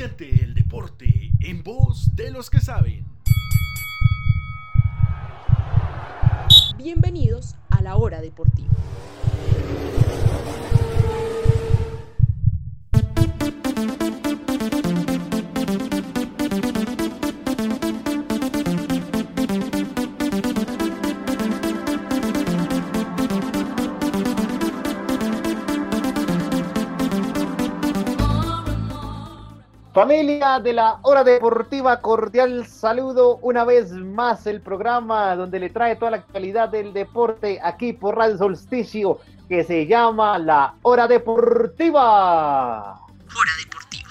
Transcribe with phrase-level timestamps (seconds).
[0.00, 3.04] Siente el deporte en voz de los que saben.
[6.78, 8.72] Bienvenidos a la hora deportiva.
[30.00, 35.94] Familia de la Hora Deportiva, cordial saludo una vez más el programa donde le trae
[35.96, 42.94] toda la actualidad del deporte aquí por Radio Solsticio que se llama La Hora Deportiva.
[42.94, 44.08] Hora Deportiva.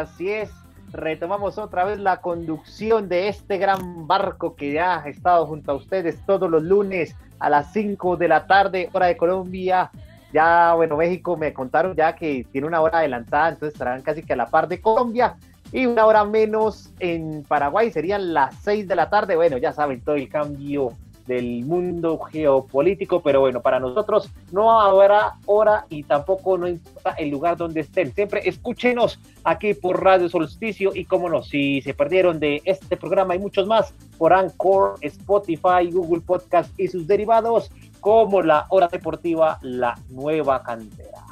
[0.00, 0.50] Así es,
[0.90, 5.76] retomamos otra vez la conducción de este gran barco que ya ha estado junto a
[5.76, 9.92] ustedes todos los lunes a las 5 de la tarde, hora de Colombia,
[10.32, 14.34] ya, bueno, México me contaron ya que tiene una hora adelantada, entonces estarán casi que
[14.34, 15.36] a la par de Colombia
[15.72, 19.36] y una hora menos en Paraguay, serían las seis de la tarde.
[19.36, 20.92] Bueno, ya saben todo el cambio
[21.26, 27.28] del mundo geopolítico, pero bueno, para nosotros no habrá hora y tampoco no importa el
[27.28, 28.12] lugar donde estén.
[28.14, 33.36] Siempre escúchenos aquí por Radio Solsticio y como no, si se perdieron de este programa
[33.36, 37.70] y muchos más por Anchor, Spotify, Google Podcast y sus derivados,
[38.00, 41.28] como la hora deportiva La Nueva Cantera.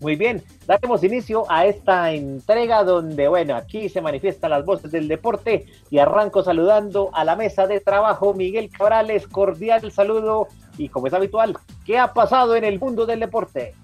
[0.00, 5.08] Muy bien, daremos inicio a esta entrega donde, bueno, aquí se manifiestan las voces del
[5.08, 11.08] deporte y arranco saludando a la mesa de trabajo Miguel Cabrales, cordial saludo y como
[11.08, 13.74] es habitual, ¿qué ha pasado en el mundo del deporte?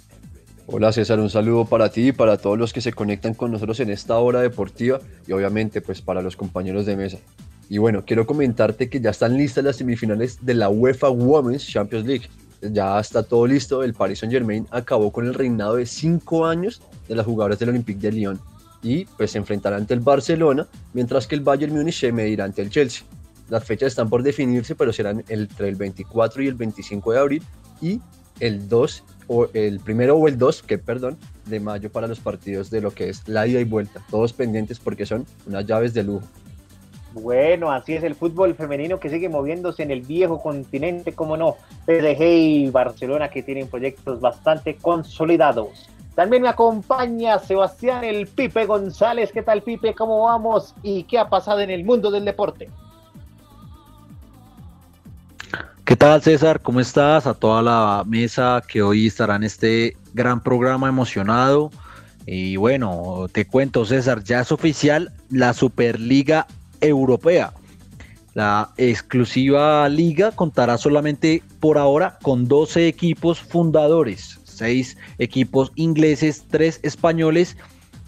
[0.66, 3.80] Hola César, un saludo para ti y para todos los que se conectan con nosotros
[3.80, 7.18] en esta hora deportiva y obviamente pues para los compañeros de mesa.
[7.68, 12.06] Y bueno, quiero comentarte que ya están listas las semifinales de la UEFA Women's Champions
[12.06, 12.28] League.
[12.60, 13.82] Ya está todo listo.
[13.82, 17.70] El Paris Saint Germain acabó con el reinado de cinco años de las jugadoras del
[17.70, 18.40] Olympique de Lyon
[18.82, 22.62] y pues se enfrentará ante el Barcelona, mientras que el Bayern Múnich se medirá ante
[22.62, 23.04] el Chelsea.
[23.48, 27.42] Las fechas están por definirse, pero serán entre el 24 y el 25 de abril
[27.80, 28.00] y
[28.40, 32.70] el 2 o el primero o el 2, que perdón, de mayo para los partidos
[32.70, 34.04] de lo que es la ida y vuelta.
[34.10, 36.26] Todos pendientes porque son unas llaves de lujo.
[37.14, 41.56] Bueno, así es el fútbol femenino que sigue moviéndose en el viejo continente, como no,
[41.86, 45.88] PSG y Barcelona que tienen proyectos bastante consolidados.
[46.16, 49.30] También me acompaña Sebastián el Pipe González.
[49.32, 49.94] ¿Qué tal Pipe?
[49.94, 50.74] ¿Cómo vamos?
[50.82, 52.68] ¿Y qué ha pasado en el mundo del deporte?
[55.84, 56.60] ¿Qué tal César?
[56.62, 57.28] ¿Cómo estás?
[57.28, 61.70] A toda la mesa que hoy estará en este gran programa emocionado.
[62.26, 66.48] Y bueno, te cuento César, ya es oficial la Superliga
[66.84, 67.52] Europea.
[68.34, 76.80] La exclusiva liga contará solamente por ahora con 12 equipos fundadores, 6 equipos ingleses, 3
[76.82, 77.56] españoles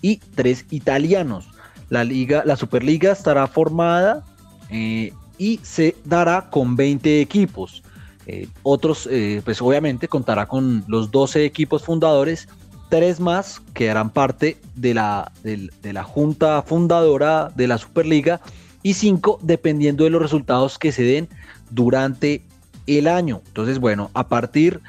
[0.02, 1.48] y 3 italianos.
[1.90, 4.24] La, liga, la Superliga estará formada
[4.70, 7.84] eh, y se dará con 20 equipos.
[8.26, 12.48] Eh, otros, eh, pues obviamente contará con los 12 equipos fundadores,
[12.88, 18.40] tres más que harán parte de la, de la junta fundadora de la Superliga
[18.86, 21.28] y cinco dependiendo de los resultados que se den
[21.72, 22.42] durante
[22.86, 23.42] el año.
[23.48, 24.80] Entonces, bueno, a partir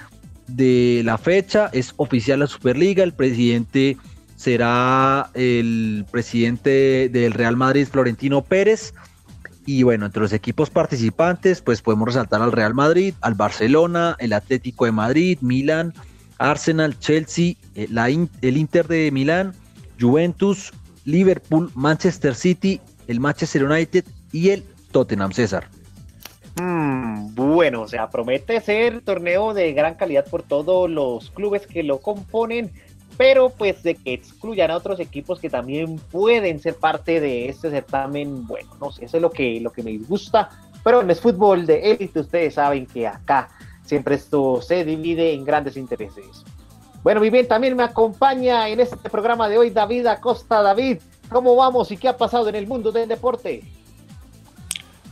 [0.45, 3.97] de la fecha es oficial la Superliga, el presidente
[4.35, 8.93] será el presidente del Real Madrid, Florentino Pérez.
[9.65, 14.33] Y bueno, entre los equipos participantes, pues podemos resaltar al Real Madrid, al Barcelona, el
[14.33, 15.95] Atlético de Madrid, Milán,
[16.37, 17.87] Arsenal, Chelsea, eh,
[18.41, 19.53] el Inter de Milán,
[19.99, 20.71] Juventus,
[21.03, 25.69] Liverpool, Manchester City el Manchester United y el Tottenham César.
[26.59, 31.83] Mm, bueno, o sea, promete ser torneo de gran calidad por todos los clubes que
[31.83, 32.71] lo componen,
[33.17, 37.69] pero pues de que excluyan a otros equipos que también pueden ser parte de este
[37.69, 40.49] certamen, bueno, no sé, eso es lo que, lo que me gusta,
[40.83, 43.49] pero en el fútbol de élite ustedes saben que acá
[43.83, 46.43] siempre esto se divide en grandes intereses.
[47.03, 50.61] Bueno, muy bien, también me acompaña en este programa de hoy David Acosta.
[50.61, 50.97] David,
[51.29, 53.61] ¿Cómo vamos y qué ha pasado en el mundo del deporte?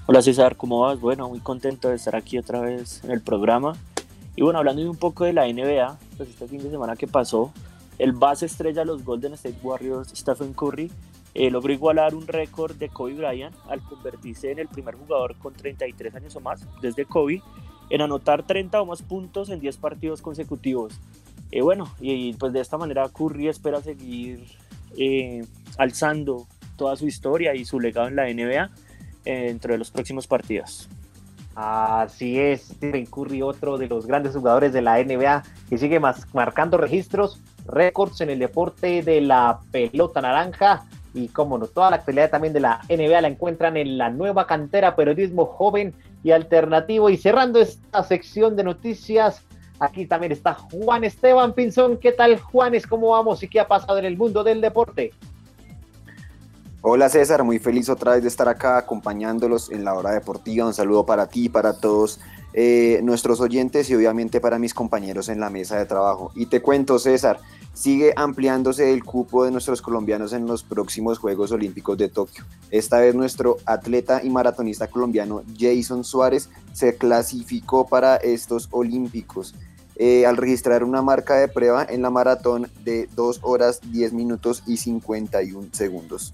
[0.05, 0.97] Hola César, ¿cómo vas?
[0.97, 3.75] Bueno, muy contento de estar aquí otra vez en el programa.
[4.37, 7.51] Y bueno, hablando un poco de la NBA, pues este fin de semana que pasó,
[7.99, 10.89] el base estrella de los Golden State Warriors, Stephen Curry,
[11.33, 15.53] eh, logró igualar un récord de Kobe Bryant al convertirse en el primer jugador con
[15.53, 17.41] 33 años o más desde Kobe
[17.89, 20.93] en anotar 30 o más puntos en 10 partidos consecutivos.
[21.51, 24.45] Eh, bueno, y pues de esta manera Curry espera seguir
[24.97, 25.45] eh,
[25.77, 28.69] alzando toda su historia y su legado en la NBA
[29.25, 30.89] eh, dentro de los próximos partidos.
[31.55, 36.01] Así es, Stephen Curry, otro de los grandes jugadores de la NBA que sigue
[36.33, 40.85] marcando registros récords en el deporte de la pelota naranja.
[41.13, 44.47] Y como no, toda la actualidad también de la NBA la encuentran en la nueva
[44.47, 45.93] cantera Periodismo Joven
[46.25, 47.09] y Alternativo.
[47.09, 49.41] Y cerrando esta sección de noticias,
[49.79, 51.97] aquí también está Juan Esteban Pinzón.
[51.97, 52.87] ¿Qué tal, Juanes?
[52.87, 55.11] ¿Cómo vamos y qué ha pasado en el mundo del deporte?
[56.81, 60.67] Hola César, muy feliz otra vez de estar acá acompañándolos en la hora deportiva.
[60.67, 62.19] Un saludo para ti, para todos
[62.53, 66.31] eh, nuestros oyentes y obviamente para mis compañeros en la mesa de trabajo.
[66.35, 67.39] Y te cuento César,
[67.75, 72.45] sigue ampliándose el cupo de nuestros colombianos en los próximos Juegos Olímpicos de Tokio.
[72.71, 79.53] Esta vez nuestro atleta y maratonista colombiano Jason Suárez se clasificó para estos Olímpicos.
[79.97, 84.63] Eh, al registrar una marca de prueba en la maratón de 2 horas 10 minutos
[84.65, 86.33] y 51 segundos.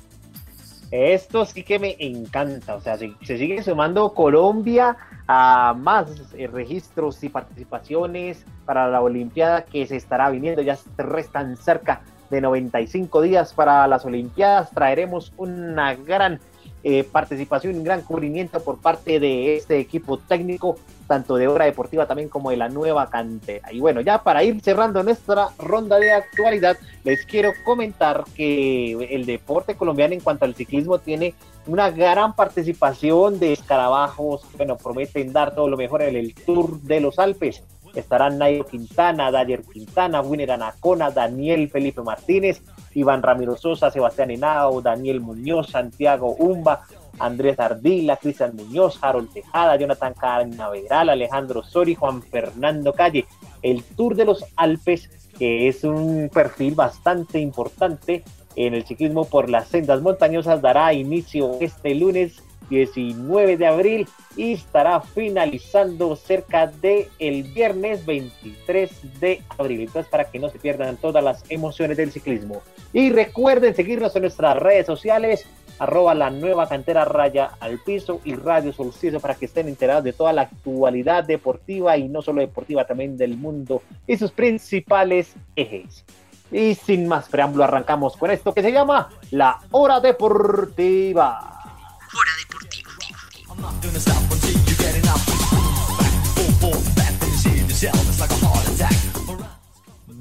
[0.91, 7.23] Esto sí que me encanta, o sea, se, sigue sumando Colombia a más eh, registros
[7.23, 13.53] y participaciones para la Olimpiada que se estará viniendo, ya restan cerca de 95 días
[13.53, 16.41] para las Olimpiadas, traeremos una gran
[16.83, 20.75] eh, participación, un gran cubrimiento por parte de este equipo técnico,
[21.11, 23.69] tanto de Hora Deportiva también como de la nueva cantera.
[23.73, 29.25] Y bueno, ya para ir cerrando nuestra ronda de actualidad, les quiero comentar que el
[29.25, 31.35] deporte colombiano en cuanto al ciclismo tiene
[31.67, 37.01] una gran participación de escarabajos, bueno, prometen dar todo lo mejor en el Tour de
[37.01, 37.61] los Alpes.
[37.93, 42.61] Estarán Nairo Quintana, Dayer Quintana, Winner Anacona, Daniel Felipe Martínez,
[42.93, 46.83] Iván Ramiro Sosa, Sebastián Henao, Daniel Muñoz, Santiago Umba,
[47.19, 53.25] Andrés Ardila, Cristian Muñoz, Harold Tejada, Jonathan Carnaveral, Alejandro Sori, Juan Fernando Calle.
[53.61, 58.23] El Tour de los Alpes, que es un perfil bastante importante
[58.55, 62.41] en el ciclismo por las sendas montañosas, dará inicio este lunes
[62.71, 69.81] 19 de abril y estará finalizando cerca de el viernes 23 de abril.
[69.81, 72.61] Entonces, para que no se pierdan todas las emociones del ciclismo.
[72.93, 75.45] Y recuerden seguirnos en nuestras redes sociales,
[75.81, 80.13] arroba la nueva cantera raya al piso y Radio Solsticio para que estén enterados de
[80.13, 86.05] toda la actualidad deportiva y no solo deportiva, también del mundo y sus principales ejes.
[86.51, 91.60] Y sin más preámbulo, arrancamos con esto que se llama La Hora Deportiva.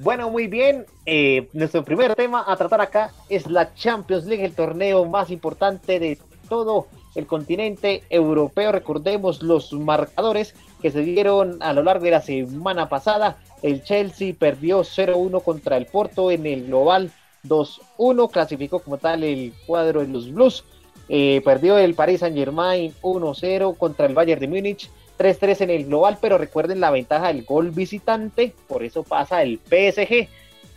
[0.03, 0.87] Bueno, muy bien.
[1.05, 5.99] Eh, nuestro primer tema a tratar acá es la Champions League, el torneo más importante
[6.01, 6.19] de
[6.49, 8.73] todo el continente europeo.
[8.73, 13.37] Recordemos los marcadores que se dieron a lo largo de la semana pasada.
[13.63, 17.11] El Chelsea perdió 0-1 contra el Porto en el global
[17.47, 18.31] 2-1.
[18.31, 20.65] Clasificó como tal el cuadro de los Blues.
[21.11, 25.85] Eh, perdió el Paris Saint Germain 1-0 contra el Bayern de Múnich, 3-3 en el
[25.85, 30.29] global, pero recuerden la ventaja del gol visitante, por eso pasa el PSG.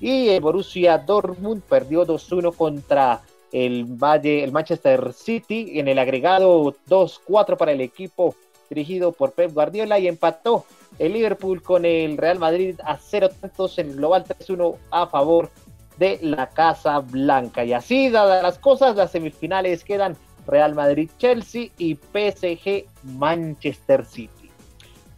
[0.01, 3.22] Y el Borussia Dortmund perdió 2-1 contra
[3.54, 8.36] el, Valle, el Manchester City en el agregado 2-4 para el equipo
[8.68, 10.66] dirigido por Pep Guardiola y empató
[11.00, 15.51] el Liverpool con el Real Madrid a 0 tantos en el global 3-1 a favor
[15.98, 17.63] de la Casa Blanca.
[17.63, 20.18] Y así, dadas las cosas, las semifinales quedan
[20.48, 24.50] Real Madrid-Chelsea y PSG-Manchester City.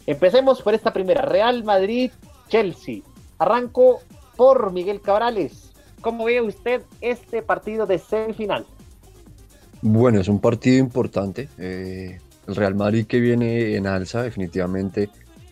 [0.05, 3.01] Empecemos por esta primera, Real Madrid-Chelsea.
[3.39, 4.01] Arranco
[4.35, 5.71] por Miguel Cabrales.
[6.01, 8.65] ¿Cómo ve usted este partido de semifinal?
[9.81, 11.49] Bueno, es un partido importante.
[11.57, 15.09] Eh, el Real Madrid que viene en alza, definitivamente.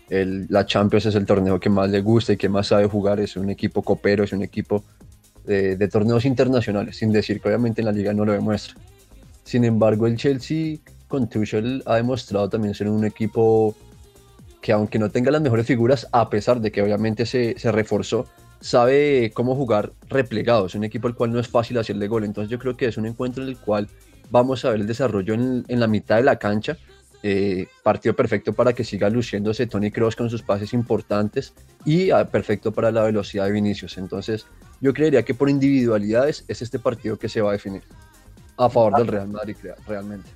[0.09, 3.19] El, la Champions es el torneo que más le gusta y que más sabe jugar.
[3.19, 4.83] Es un equipo copero, es un equipo
[5.45, 8.75] de, torneos internacionales, sin decir que obviamente en la liga no lo demuestra.
[9.43, 13.75] Sin embargo, el Chelsea con Tuchel ha demostrado también ser un equipo
[14.61, 18.25] que aunque no tenga las mejores figuras, a pesar de que obviamente se, se reforzó,
[18.61, 20.67] sabe cómo jugar replegado.
[20.67, 22.23] Es un equipo al cual no es fácil hacerle gol.
[22.23, 23.89] Entonces yo creo que es un encuentro en el cual
[24.31, 26.77] vamos a ver el desarrollo en, en la mitad de la cancha.
[27.25, 31.53] Eh, partido perfecto para que siga luciéndose Tony Cross con sus pases importantes
[31.85, 33.97] y ah, perfecto para la velocidad de Vinicius.
[33.97, 34.45] Entonces
[34.81, 37.83] yo creería que por individualidades es este partido que se va a definir
[38.57, 39.55] a favor del Real Madrid
[39.87, 40.29] realmente.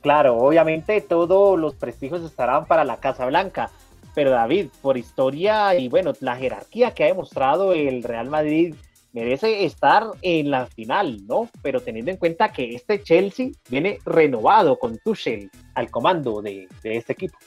[0.00, 3.70] Claro, obviamente todos los prestigios estarán para la Casa Blanca,
[4.14, 8.74] pero David, por historia y bueno, la jerarquía que ha demostrado el Real Madrid
[9.12, 11.48] merece estar en la final, ¿no?
[11.62, 16.96] Pero teniendo en cuenta que este Chelsea viene renovado con Tuchel al comando de, de
[16.96, 17.38] este equipo.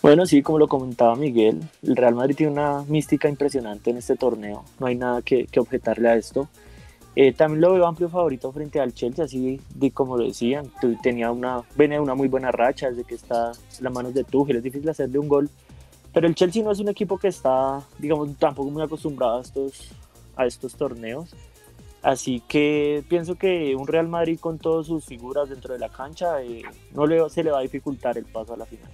[0.00, 4.16] Bueno, sí, como lo comentaba Miguel, el Real Madrid tiene una mística impresionante en este
[4.16, 6.48] torneo, no hay nada que, objetarle a esto.
[7.20, 10.70] Eh, también lo veo amplio favorito frente al Chelsea, así de como decían,
[11.02, 14.58] tenía una, venía una muy buena racha desde que está en las manos de Tuchel,
[14.58, 15.50] es difícil hacerle un gol
[16.12, 19.90] Pero el Chelsea no es un equipo que está, digamos, tampoco muy acostumbrado a estos,
[20.36, 21.34] a estos torneos.
[22.02, 26.40] Así que pienso que un Real Madrid con todas sus figuras dentro de la cancha
[26.40, 26.62] eh,
[26.94, 28.92] no le, se le va a dificultar el paso a la final.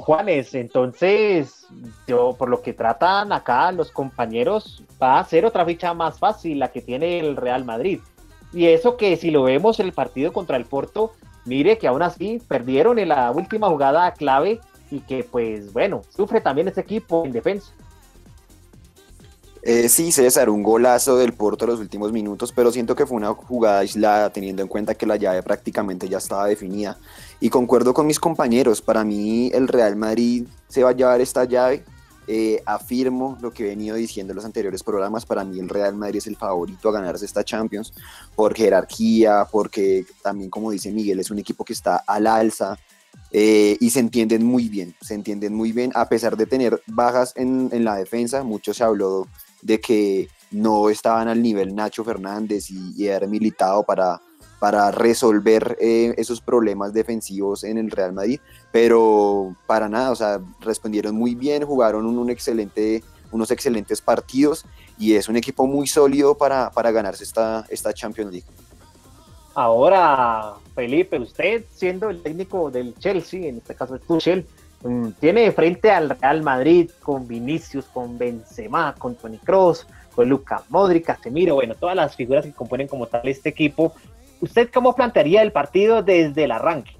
[0.00, 1.66] Juanes, entonces,
[2.08, 6.58] yo por lo que tratan acá los compañeros, va a ser otra ficha más fácil
[6.58, 8.00] la que tiene el Real Madrid.
[8.52, 11.12] Y eso que si lo vemos en el partido contra el Porto,
[11.44, 14.60] mire que aún así perdieron en la última jugada clave
[14.90, 17.72] y que pues bueno, sufre también ese equipo en defensa.
[19.66, 23.16] Eh, sí, César, un golazo del Porto en los últimos minutos, pero siento que fue
[23.16, 26.98] una jugada aislada, teniendo en cuenta que la llave prácticamente ya estaba definida.
[27.44, 31.44] Y concuerdo con mis compañeros, para mí el Real Madrid se va a llevar esta
[31.44, 31.84] llave.
[32.26, 35.94] Eh, afirmo lo que he venido diciendo en los anteriores programas, para mí el Real
[35.94, 37.92] Madrid es el favorito a ganarse esta Champions
[38.34, 42.78] por jerarquía, porque también como dice Miguel es un equipo que está al alza,
[43.30, 47.34] eh, y se entienden muy bien, se entienden muy bien, a pesar de tener bajas
[47.36, 49.28] en, en, la defensa, mucho se habló
[49.60, 54.22] de que no estaban al nivel Nacho Fernández y, y era militado para,
[54.58, 58.40] para resolver eh, esos problemas defensivos en el Real Madrid,
[58.72, 64.64] pero para nada, o sea, respondieron muy bien, jugaron un, excelente, unos excelentes partidos
[64.98, 68.46] y es un equipo muy sólido para, para ganarse esta, esta Champions League.
[69.54, 74.46] Ahora, Felipe, usted siendo el técnico del Chelsea, en este caso el Tuchel,
[74.82, 80.62] mm, tiene frente al Real Madrid con Vinicius, con Benzema, con Toni Kroos, con Luka
[80.70, 83.94] Modric, Casemiro, bueno, todas las figuras que componen como tal este equipo.
[84.40, 86.92] ¿Usted cómo plantearía el partido desde el arranque?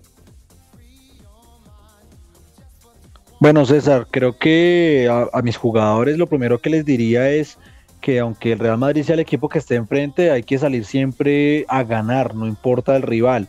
[3.41, 7.59] Bueno, César, creo que a, mis jugadores lo primero que les diría es
[8.01, 11.67] que aunque el Real Madrid sea el equipo que esté enfrente, hay que salir siempre
[11.69, 13.49] a ganar, no importa el rival.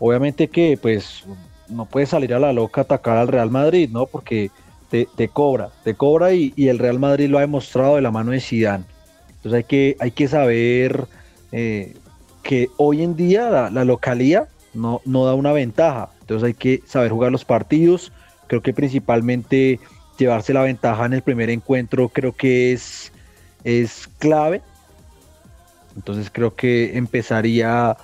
[0.00, 1.24] Obviamente que pues
[1.68, 4.06] no puedes salir a la loca atacar al Real Madrid, ¿no?
[4.06, 4.50] Porque
[4.90, 8.32] te, cobra, te cobra y, y, el Real Madrid lo ha demostrado de la mano
[8.32, 8.84] de Zidane.
[9.36, 11.06] Entonces hay que, hay que saber
[11.52, 11.94] eh,
[12.48, 16.08] que hoy en día la, localía no, no da una ventaja.
[16.22, 18.10] Entonces hay que saber jugar los partidos.
[18.46, 19.78] Creo que principalmente
[20.18, 23.12] llevarse la ventaja en el primer encuentro creo que es
[23.64, 24.62] es clave.
[25.94, 27.98] Entonces creo que empezaría a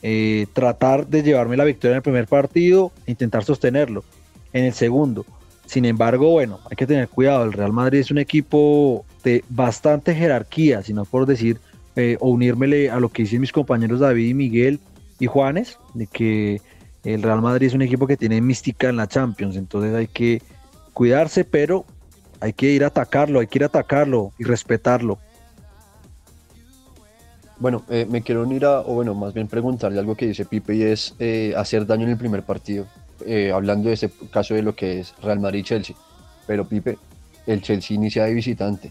[0.00, 4.02] eh, tratar de llevarme la victoria en el primer partido e intentar sostenerlo
[4.54, 5.26] en el segundo.
[5.66, 7.44] Sin embargo, bueno, hay que tener cuidado.
[7.44, 11.60] El Real Madrid es un equipo de bastante jerarquía, si no por decir
[11.96, 14.80] eh, o unírmele a lo que dicen mis compañeros David y Miguel
[15.18, 16.60] y Juanes, de que
[17.04, 19.56] el Real Madrid es un equipo que tiene mística en la Champions.
[19.56, 20.42] Entonces hay que
[20.92, 21.84] cuidarse, pero
[22.40, 25.18] hay que ir a atacarlo, hay que ir a atacarlo y respetarlo.
[27.58, 30.74] Bueno, eh, me quiero unir a, o bueno, más bien preguntarle algo que dice Pipe
[30.74, 32.86] y es eh, hacer daño en el primer partido,
[33.52, 35.94] hablando de ese caso de lo que es Real Madrid-Chelsea.
[36.46, 36.96] Pero Pipe,
[37.46, 38.90] el Chelsea inicia de visitante,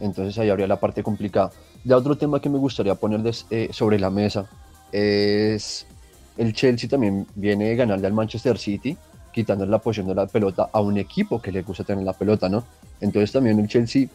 [0.00, 1.50] entonces ahí habría la parte complicada.
[1.84, 3.20] Ya otro tema que me gustaría poner
[3.50, 4.46] eh, sobre la mesa
[4.92, 5.86] es
[6.36, 8.96] el Chelsea también viene de ganarle al Manchester City,
[9.32, 12.48] quitando la posición de la pelota a un equipo que le gusta tener la pelota,
[12.48, 12.64] ¿no?
[13.00, 14.08] Entonces también el Chelsea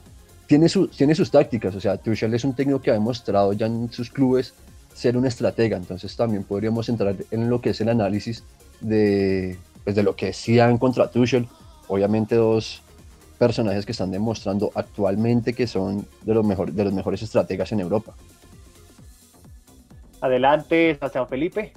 [0.48, 3.91] tiene, tiene sus tácticas, o sea, Tuchel es un técnico que ha demostrado ya en
[3.91, 4.53] sus clubes
[4.93, 8.43] ser un estratega, entonces también podríamos entrar en lo que es el análisis
[8.79, 11.48] de, pues de lo que decían contra Tuchel,
[11.88, 12.83] obviamente dos
[13.44, 17.82] personajes que están demostrando actualmente que son de los, mejor, de los mejores estrategas en
[17.82, 18.14] Europa.
[20.22, 21.74] Adelante, San Felipe.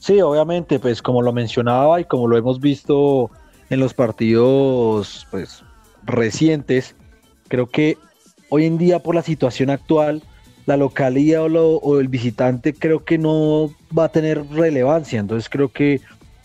[0.00, 3.30] Sí, obviamente, pues como lo mencionaba y como lo hemos visto
[3.70, 5.62] en los partidos pues,
[6.02, 6.96] recientes,
[7.46, 7.96] creo que
[8.48, 10.20] hoy en día por la situación actual,
[10.66, 15.20] la localidad o, lo, o, el visitante creo que no va a tener relevancia.
[15.20, 16.00] Entonces creo que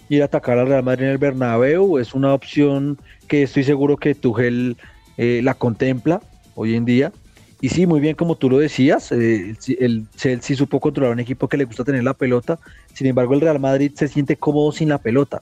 [0.09, 2.97] ir a atacar al Real Madrid en el Bernabéu es una opción
[3.27, 4.75] que estoy seguro que Tuchel
[5.17, 6.21] eh, la contempla
[6.55, 7.13] hoy en día.
[7.61, 11.47] Y sí, muy bien como tú lo decías, eh, el Chelsea supo controlar un equipo
[11.47, 12.57] que le gusta tener la pelota,
[12.93, 15.41] sin embargo el Real Madrid se siente cómodo sin la pelota,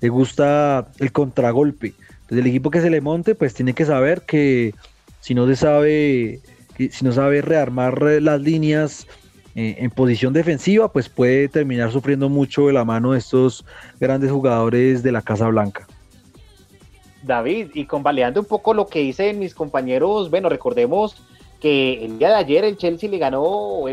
[0.00, 1.92] le gusta el contragolpe.
[2.22, 4.74] Entonces el equipo que se le monte pues tiene que saber que
[5.20, 6.40] si no se sabe,
[6.78, 9.08] si no sabe rearmar las líneas
[9.54, 13.64] eh, en posición defensiva, pues puede terminar sufriendo mucho de la mano de estos
[13.98, 15.86] grandes jugadores de la Casa Blanca.
[17.22, 21.22] David, y convalidando un poco lo que dicen mis compañeros, bueno, recordemos
[21.60, 23.42] que el día de ayer el Chelsea le ganó,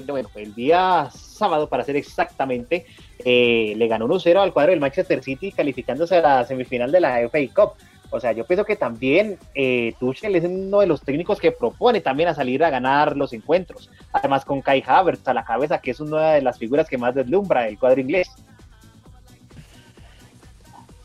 [0.07, 2.85] bueno, el día sábado para ser exactamente,
[3.25, 7.19] eh, le ganó 1-0 al cuadro del Manchester City calificándose a la semifinal de la
[7.27, 7.73] FA Cup.
[8.09, 11.99] O sea, yo pienso que también eh, Tuchel es uno de los técnicos que propone
[11.99, 13.89] también a salir a ganar los encuentros.
[14.13, 17.13] Además con Kai Havertz a la cabeza, que es una de las figuras que más
[17.13, 18.29] deslumbra el cuadro inglés.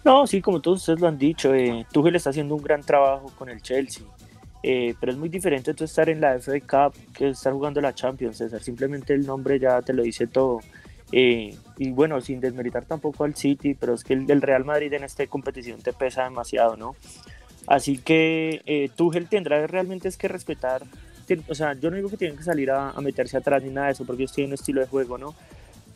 [0.05, 3.33] No, sí, como todos ustedes lo han dicho, eh, Tuchel está haciendo un gran trabajo
[3.37, 4.05] con el Chelsea.
[4.65, 7.95] Eh, pero es muy diferente tú estar en la FA Cup que estar jugando la
[7.95, 8.43] Champions.
[8.61, 10.61] Simplemente el nombre ya te lo dice todo.
[11.13, 15.05] Eh, y bueno, sin desmeritar tampoco al City, pero es que el, Real Madrid en
[15.05, 16.97] esta competición te pesa demasiado, ¿no?
[17.67, 20.83] Así que eh, Tuchel tendrá realmente es que respetar.
[21.49, 23.93] O sea, yo no digo que tienen que salir a, meterse atrás ni nada de
[23.93, 25.35] eso, porque ellos tienen un estilo de juego, ¿no?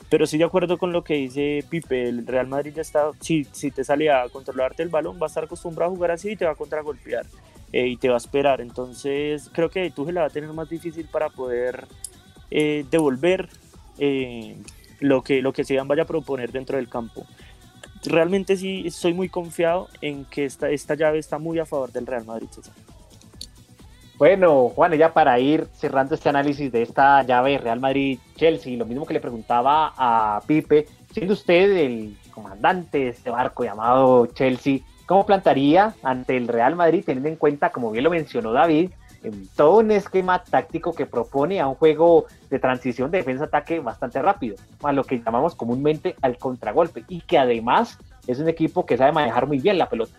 [0.08, 3.44] Pero sí de acuerdo con lo que dice Pipe, el Real Madrid ya está, si,
[3.50, 6.36] si te sale a controlarte el balón, va a estar acostumbrado a jugar así y
[6.36, 7.26] te va a contragolpear.
[7.72, 8.60] Eh, y te va a esperar.
[8.60, 11.86] Entonces creo que Tuchel la va a tener más difícil para poder
[12.50, 13.48] eh, devolver
[13.98, 14.56] eh,
[15.00, 17.26] lo, que, lo que vaya a proponer dentro del campo.
[18.04, 22.06] Realmente sí estoy muy confiado en que esta, esta llave está muy a favor del
[22.06, 22.48] Real Madrid.
[24.18, 29.04] Bueno, Juan, ya para ir cerrando este análisis de esta llave Real Madrid-Chelsea, lo mismo
[29.04, 35.24] que le preguntaba a Pipe, siendo usted el comandante de este barco llamado Chelsea, ¿Cómo
[35.24, 38.90] plantaría ante el Real Madrid, teniendo en cuenta, como bien lo mencionó David,
[39.54, 44.56] todo un esquema táctico que propone a un juego de transición de defensa-ataque bastante rápido,
[44.82, 49.12] a lo que llamamos comúnmente al contragolpe, y que además es un equipo que sabe
[49.12, 50.16] manejar muy bien la pelota?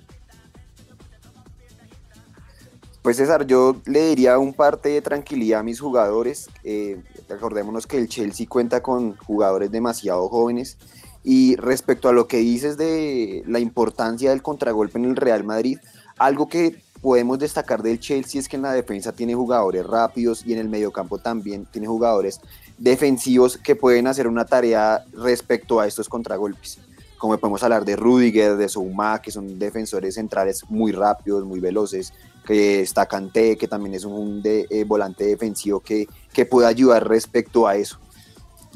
[3.02, 6.50] Pues César, yo le diría un parte de tranquilidad a mis jugadores.
[6.66, 10.78] Eh, recordémonos que el Chelsea cuenta con jugadores demasiado jóvenes
[11.24, 15.80] y respecto a lo que dices de la importancia del contragolpe en el Real Madrid,
[16.18, 20.54] algo que podemos destacar del Chelsea es que en la defensa tiene jugadores rápidos y
[20.54, 22.40] en el mediocampo también tiene jugadores
[22.78, 26.80] defensivos que pueden hacer una tarea respecto a estos contragolpes.
[27.18, 32.14] Como podemos hablar de Rudiger, de Souma, que son defensores centrales muy rápidos, muy veloces,
[32.46, 37.68] que está Kanté, que también es un eh, volante defensivo que, que puede ayudar respecto
[37.68, 38.00] a eso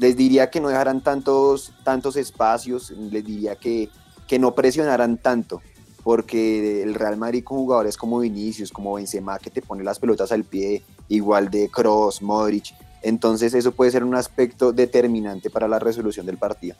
[0.02, 3.88] les diría que no dejaran tantos, tantos espacios, les diría que,
[4.26, 5.62] que no presionaran tanto,
[6.02, 10.32] porque el Real Madrid con jugadores como Vinicius, como Benzema, que te pone las pelotas
[10.32, 15.78] al pie, igual de Cross, Modric, entonces eso puede ser un aspecto determinante para la
[15.78, 16.76] resolución del partido.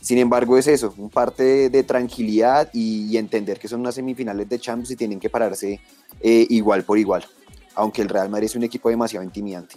[0.00, 4.58] Sin embargo, es eso, un parte de, tranquilidad y, entender que son unas semifinales de
[4.58, 5.80] Champions y tienen que pararse
[6.20, 7.24] eh, igual por igual,
[7.74, 9.76] aunque el Real Madrid es un equipo demasiado intimidante.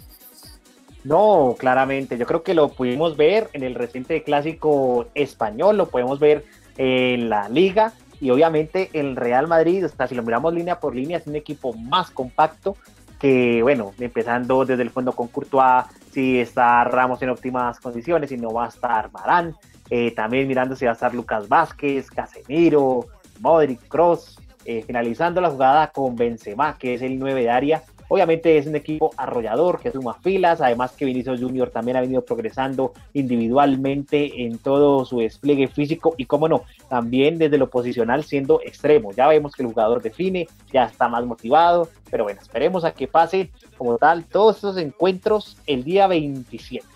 [1.04, 2.18] No, claramente.
[2.18, 6.44] Yo creo que lo pudimos ver en el reciente clásico español, lo podemos ver
[6.76, 11.18] en la liga y obviamente el Real Madrid, hasta si lo miramos línea por línea,
[11.18, 12.76] es un equipo más compacto
[13.18, 18.36] que, bueno, empezando desde el fondo con Courtois, si está Ramos en óptimas condiciones, si
[18.36, 19.56] no va a estar Barán,
[19.90, 23.06] eh, también mirando si va a estar Lucas Vázquez, Casemiro,
[23.40, 28.56] Modric, Cross, eh, finalizando la jugada con Benzema, que es el 9 de área, Obviamente
[28.56, 32.92] es un equipo arrollador que suma filas, además que Vinicius Junior también ha venido progresando
[33.12, 39.12] individualmente en todo su despliegue físico y, como no, también desde lo posicional siendo extremo.
[39.12, 43.06] Ya vemos que el jugador define, ya está más motivado, pero bueno, esperemos a que
[43.06, 46.86] pase como tal todos estos encuentros el día 27,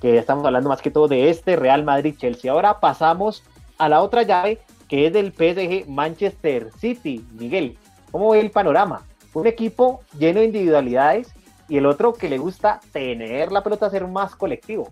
[0.00, 2.52] que estamos hablando más que todo de este Real Madrid-Chelsea.
[2.52, 3.42] Ahora pasamos
[3.78, 7.24] a la otra llave que es del PSG Manchester City.
[7.32, 7.76] Miguel,
[8.12, 9.02] ¿cómo ve el panorama?
[9.34, 11.28] Un equipo lleno de individualidades
[11.68, 14.90] y el otro que le gusta tener la pelota, ser más colectivo.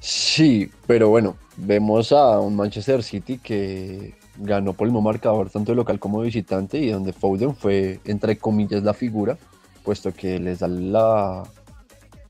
[0.00, 5.72] Sí, pero bueno, vemos a un Manchester City que ganó por el mismo marcador tanto
[5.72, 9.36] de local como de visitante y donde Foden fue entre comillas la figura,
[9.82, 11.42] puesto que les da la,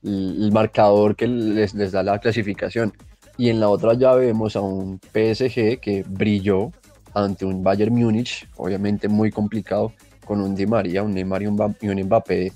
[0.03, 2.93] el marcador que les, les da la clasificación.
[3.37, 6.71] Y en la otra llave vemos a un PSG que brilló
[7.13, 9.91] ante un Bayern Múnich, obviamente muy complicado,
[10.27, 12.51] con un Di María, un Neymar y un, Mbappé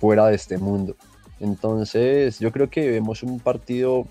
[0.00, 0.96] fuera de este mundo.
[1.38, 4.06] Entonces yo creo que vemos un partido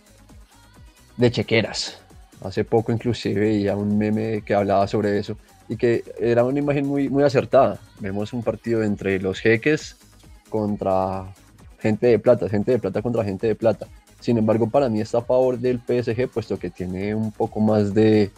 [1.18, 2.02] de chequeras.
[2.42, 6.88] Hace poco inclusive veía un meme que hablaba sobre eso y que era una imagen
[6.88, 7.80] muy, muy acertada.
[8.00, 9.98] Vemos un partido entre los jeques
[10.50, 11.26] contra
[11.80, 13.88] gente de plata, gente de plata contra gente de plata.
[14.20, 17.94] Sin embargo, para mí está a favor del PSG, puesto que tiene un poco más
[17.94, 18.32] de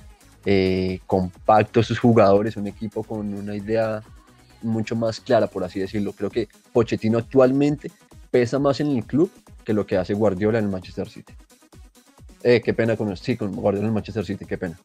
[0.46, 4.02] eh, compacto sus jugadores, un equipo con una idea
[4.64, 6.14] mucho más clara, por así decirlo.
[6.14, 7.92] Creo que Pochettino actualmente
[8.32, 9.32] pesa más en el club
[9.64, 11.34] que lo que hace Guardiola en el Manchester City.
[12.44, 14.78] Eh, qué pena con, sí, con Guardiola en el Manchester City, qué pena.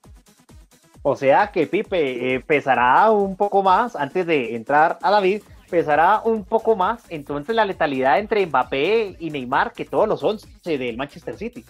[1.02, 6.22] O sea que Pipe eh, pesará un poco más, antes de entrar a David, pesará
[6.24, 10.96] un poco más entonces la letalidad entre Mbappé y Neymar que todos los 11 del
[10.96, 11.64] Manchester City.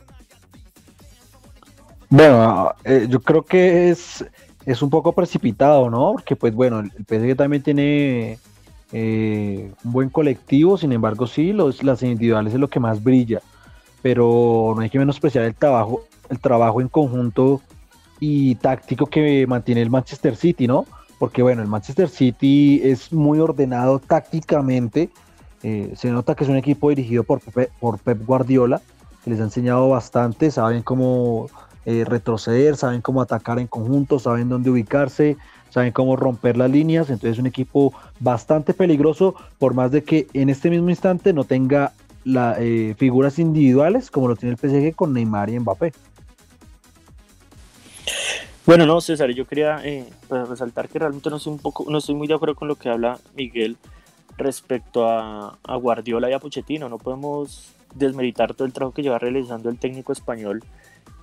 [2.11, 4.25] Bueno, eh, yo creo que es
[4.69, 6.13] es un poco precipitado, ¿no?
[6.13, 8.39] Porque pues bueno, el PSG también tiene
[8.93, 13.41] eh, un buen colectivo, sin embargo sí, los, las individuales es lo que más brilla,
[14.03, 17.63] pero no hay que menospreciar el trabajo, el trabajo en conjunto
[18.21, 20.85] y táctico que mantiene el Manchester City, ¿no?
[21.19, 25.09] Porque bueno, el Manchester City es muy ordenado tácticamente.
[25.63, 27.41] Eh, se nota que es un equipo dirigido por,
[27.81, 28.83] por Pep Guardiola,
[29.25, 31.49] que les ha enseñado bastante, saben cómo
[31.91, 35.39] eh, retroceder, saben cómo atacar en conjunto, saben dónde ubicarse,
[35.71, 37.09] saben cómo romper las líneas.
[37.09, 41.45] Entonces es un equipo bastante peligroso, por más de que en este mismo instante no
[41.45, 41.95] tenga
[42.59, 45.95] eh, figuras individuales como lo tiene el PSG con Neymar y Mbappé.
[48.67, 51.97] Bueno, no, César, yo quería eh, pues, resaltar que realmente no estoy, un poco, no
[51.97, 53.79] estoy muy de acuerdo con lo que habla Miguel
[54.37, 56.91] respecto a, a, Guardiola y a Pochettino.
[56.91, 60.63] No podemos desmeritar todo el trabajo que lleva realizando el técnico español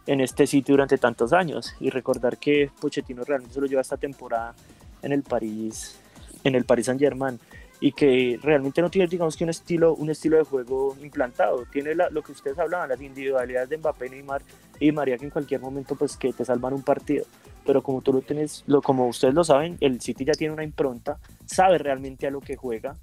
[0.08, 4.54] en este sitio durante tantos años y recordar que Pochettino realmente solo lleva esta temporada
[5.02, 6.00] en el París,
[6.44, 7.40] en el Paris Saint Germain
[7.80, 11.66] y que realmente no tiene, digamos que un estilo, un estilo de juego implantado.
[11.72, 14.42] Tiene lo que ustedes hablaban, las individualidades de Mbappé, Neymar
[14.80, 17.26] y María que en cualquier momento pues que te salvan un partido.
[17.66, 20.64] Pero como tú lo tienes, lo, como ustedes lo saben, el City ya tiene una
[20.64, 22.96] impronta, sabe realmente a lo que juega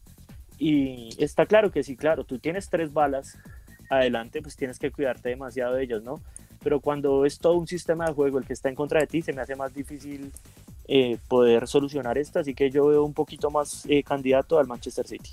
[0.58, 3.36] y está claro que sí, claro, tú tienes tres balas
[3.90, 6.20] adelante, pues tienes que cuidarte demasiado de ellos, ¿no?
[6.62, 9.22] Pero cuando es todo un sistema de juego el que está en contra de ti,
[9.22, 10.32] se me hace más difícil
[10.88, 15.06] eh, poder solucionar esto, así que yo veo un poquito más eh, candidato al Manchester
[15.06, 15.30] City.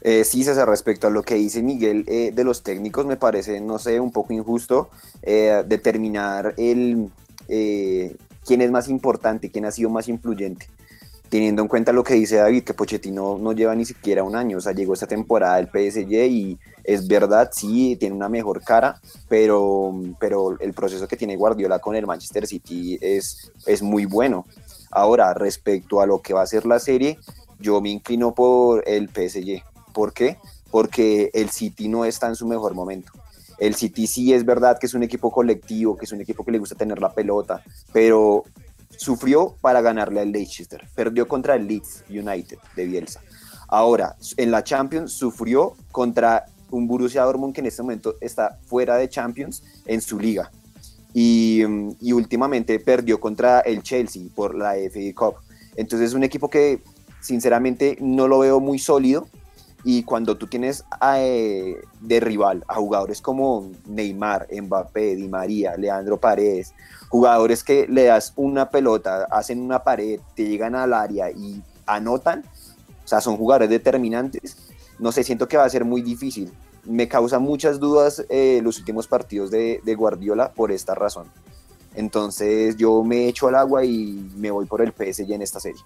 [0.00, 3.60] Eh, sí, César, respecto a lo que dice Miguel eh, de los técnicos, me parece,
[3.60, 4.90] no sé, un poco injusto
[5.22, 7.10] determinar el,
[7.46, 10.68] quién es más importante, quién ha sido más influyente
[11.28, 14.58] teniendo en cuenta lo que dice David, que Pochettino no lleva ni siquiera un año,
[14.58, 19.00] o sea, llegó esta temporada del PSG y es verdad, sí, tiene una mejor cara,
[19.28, 24.46] pero, pero el proceso que tiene Guardiola con el Manchester City es, es muy bueno.
[24.90, 27.18] Ahora, respecto a lo que va a ser la serie,
[27.58, 29.62] yo me inclino por el PSG.
[29.92, 30.38] ¿Por qué?
[30.70, 33.12] Porque el City no está en su mejor momento.
[33.58, 36.52] El City sí es verdad que es un equipo colectivo, que es un equipo que
[36.52, 38.44] le gusta tener la pelota, pero
[38.96, 43.20] sufrió para ganarle al Leicester, perdió contra el Leeds United de Bielsa.
[43.68, 48.96] Ahora, en la Champions sufrió contra un Borussia Dortmund que en este momento está fuera
[48.96, 50.50] de Champions en su liga.
[51.12, 51.62] Y,
[52.00, 55.36] y últimamente perdió contra el Chelsea por la FA Cup.
[55.76, 56.82] Entonces es un equipo que
[57.20, 59.28] sinceramente no lo veo muy sólido
[59.84, 60.84] y cuando tú tienes
[61.16, 66.72] eh, de rival a jugadores como Neymar, Mbappé, Di María, Leandro Paredes,
[67.10, 72.44] jugadores que le das una pelota, hacen una pared, te llegan al área y anotan,
[73.04, 74.56] o sea, son jugadores determinantes,
[74.98, 76.50] no sé, siento que va a ser muy difícil.
[76.84, 81.26] Me causa muchas dudas eh, los últimos partidos de, de Guardiola por esta razón.
[81.94, 85.80] Entonces yo me echo al agua y me voy por el PSG en esta serie.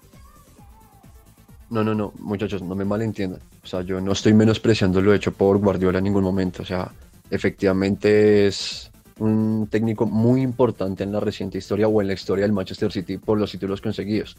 [1.69, 3.41] No, no, no, muchachos, no me malentiendan.
[3.63, 6.63] O sea, yo no estoy menospreciando lo hecho por Guardiola en ningún momento.
[6.63, 6.91] O sea,
[7.29, 12.53] efectivamente es un técnico muy importante en la reciente historia o en la historia del
[12.53, 14.35] Manchester City por los títulos conseguidos.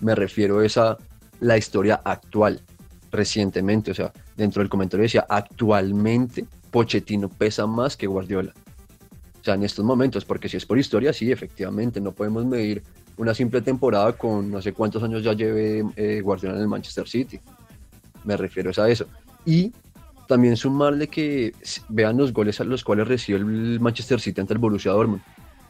[0.00, 0.98] Me refiero a esa,
[1.40, 2.60] la historia actual,
[3.12, 3.92] recientemente.
[3.92, 8.52] O sea, dentro del comentario decía, actualmente Pochettino pesa más que Guardiola.
[9.40, 12.82] O sea, en estos momentos, porque si es por historia, sí, efectivamente, no podemos medir
[13.16, 17.08] una simple temporada con no sé cuántos años ya lleve eh, Guardiola en el Manchester
[17.08, 17.40] City.
[18.24, 19.06] Me refiero a eso.
[19.44, 19.72] Y
[20.26, 21.52] también sumarle que
[21.88, 25.22] vean los goles a los cuales recibió el Manchester City ante el Borussia Dortmund.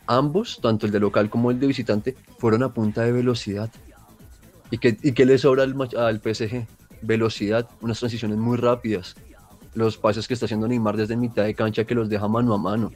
[0.06, 3.70] Ambos, tanto el de local como el de visitante, fueron a punta de velocidad.
[4.70, 6.66] ¿Y qué, y qué le sobra al, al PSG?
[7.02, 9.16] Velocidad, unas transiciones muy rápidas.
[9.74, 12.58] Los pases que está haciendo Neymar desde mitad de cancha que los deja mano a
[12.58, 12.92] mano.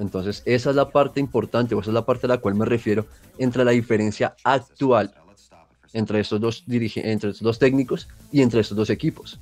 [0.00, 2.64] Entonces, esa es la parte importante, o esa es la parte a la cual me
[2.64, 3.06] refiero
[3.38, 5.14] entre la diferencia actual
[5.92, 9.40] entre estos dos, entre estos dos técnicos y entre estos dos equipos.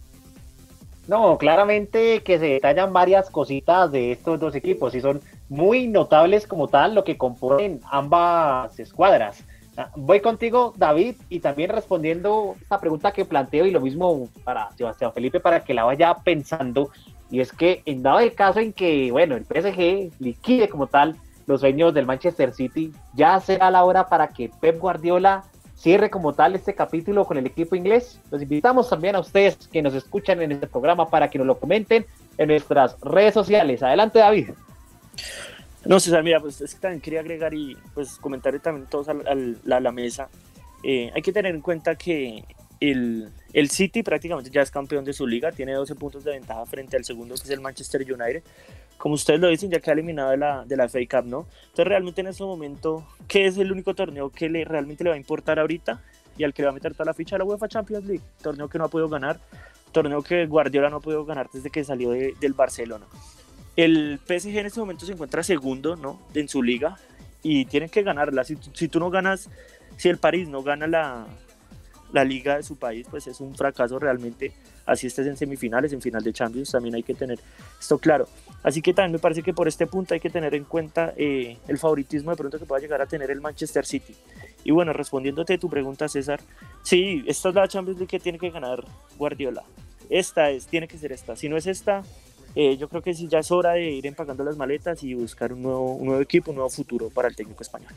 [1.06, 6.46] No, claramente que se detallan varias cositas de estos dos equipos y son muy notables
[6.46, 9.42] como tal lo que componen ambas escuadras.
[9.78, 14.70] Ah, voy contigo, David, y también respondiendo esta pregunta que planteo y lo mismo para
[14.72, 16.90] Sebastián Felipe para que la vaya pensando.
[17.30, 21.16] Y es que en dado el caso en que, bueno, el PSG liquide como tal
[21.46, 25.44] los sueños del Manchester City, ya será la hora para que Pep Guardiola
[25.78, 28.20] cierre como tal este capítulo con el equipo inglés.
[28.30, 31.58] Los invitamos también a ustedes que nos escuchan en este programa para que nos lo
[31.58, 32.04] comenten
[32.36, 33.82] en nuestras redes sociales.
[33.82, 34.50] Adelante, David.
[35.84, 39.14] No, César, mira, pues es que también quería agregar y pues comentar también todos a,
[39.14, 40.28] la, mesa.
[40.82, 42.44] Eh, hay que tener en cuenta que
[42.80, 46.64] el, el City prácticamente ya es campeón de su liga, tiene 12 puntos de ventaja
[46.66, 48.42] frente al segundo que es el Manchester United.
[48.98, 51.46] Como ustedes lo dicen, ya queda eliminado de la, de la FA Cup, ¿no?
[51.62, 55.14] Entonces realmente en ese momento, ¿qué es el único torneo que le, realmente le va
[55.14, 56.02] a importar ahorita?
[56.36, 58.68] Y al que le va a meter toda la ficha la UEFA Champions League, torneo
[58.68, 59.40] que no ha podido ganar,
[59.92, 63.06] torneo que Guardiola no ha podido ganar desde que salió del Barcelona.
[63.76, 66.20] El PSG en este momento se encuentra segundo, ¿no?
[66.34, 66.96] En su liga
[67.42, 68.44] y tienen que ganarla.
[68.44, 69.48] Si, si tú no ganas,
[69.96, 71.26] si el París no gana la,
[72.12, 74.52] la liga de su país, pues es un fracaso realmente.
[74.86, 77.38] Así estés en semifinales, en final de Champions, también hay que tener
[77.78, 78.28] esto claro.
[78.62, 81.58] Así que también me parece que por este punto hay que tener en cuenta eh,
[81.68, 84.14] el favoritismo de pronto que pueda llegar a tener el Manchester City.
[84.64, 86.40] Y bueno, respondiéndote tu pregunta, César,
[86.82, 88.84] sí, esta es la Champions League que tiene que ganar
[89.16, 89.62] Guardiola.
[90.10, 91.36] Esta es, tiene que ser esta.
[91.36, 92.02] Si no es esta,
[92.54, 95.52] eh, yo creo que sí ya es hora de ir empacando las maletas y buscar
[95.52, 97.92] un nuevo, un nuevo equipo, un nuevo futuro para el técnico español.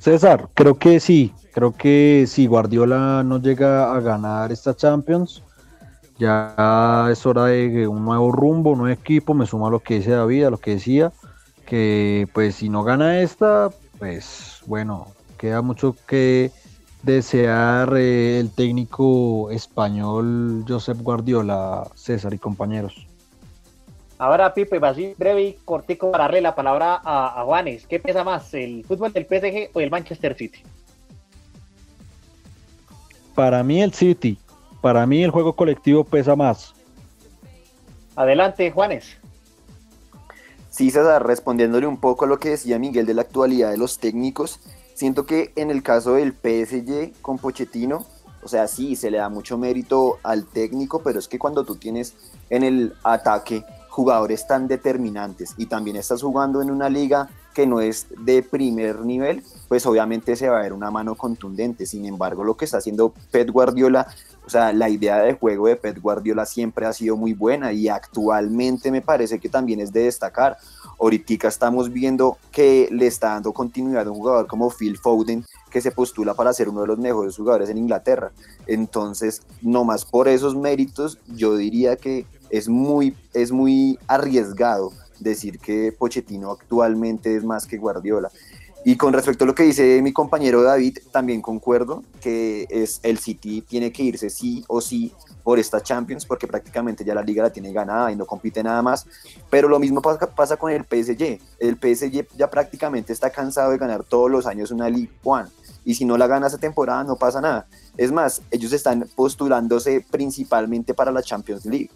[0.00, 5.42] César, creo que sí, creo que si Guardiola no llega a ganar esta Champions,
[6.18, 9.96] ya es hora de un nuevo rumbo, un nuevo equipo, me suma a lo que
[9.96, 11.12] dice David, a lo que decía,
[11.66, 16.50] que pues si no gana esta, pues bueno, queda mucho que
[17.02, 23.09] desear eh, el técnico español Josep Guardiola, César y compañeros.
[24.20, 27.86] Ahora, Pipe, así breve y cortico para darle la palabra a, Juanes.
[27.86, 30.62] ¿Qué pesa más, el fútbol del PSG o el Manchester City?
[33.34, 34.38] Para mí el City.
[34.82, 36.74] Para mí el juego colectivo pesa más.
[38.14, 39.16] Adelante, Juanes.
[40.68, 43.98] Sí, César, respondiéndole un poco a lo que decía Miguel de la actualidad de los
[43.98, 44.60] técnicos,
[44.92, 48.04] siento que en el caso del PSG con Pochettino,
[48.42, 51.76] o sea, sí, se le da mucho mérito al técnico, pero es que cuando tú
[51.76, 52.14] tienes
[52.50, 53.64] en el ataque
[54.00, 59.00] jugadores tan determinantes y también estás jugando en una liga que no es de primer
[59.00, 61.84] nivel, pues obviamente se va a ver una mano contundente.
[61.84, 64.06] Sin embargo, lo que está haciendo Pep Guardiola,
[64.46, 67.88] o sea, la idea de juego de Pep Guardiola siempre ha sido muy buena y
[67.88, 70.56] actualmente me parece que también es de destacar.
[70.98, 75.82] Ahorita estamos viendo que le está dando continuidad a un jugador como Phil Foden, que
[75.82, 78.32] se postula para ser uno de los mejores jugadores en Inglaterra.
[78.66, 85.58] Entonces, no más por esos méritos, yo diría que es muy, es muy arriesgado decir
[85.58, 88.30] que Pochettino actualmente es más que Guardiola.
[88.82, 93.18] Y con respecto a lo que dice mi compañero David, también concuerdo que es el
[93.18, 97.42] City tiene que irse sí o sí por esta Champions porque prácticamente ya la liga
[97.42, 99.06] la tiene ganada y no compite nada más.
[99.50, 101.38] Pero lo mismo pasa, pasa con el PSG.
[101.58, 105.50] El PSG ya prácticamente está cansado de ganar todos los años una League One
[105.84, 107.66] y si no la gana esa temporada no pasa nada.
[107.98, 111.90] Es más, ellos están postulándose principalmente para la Champions League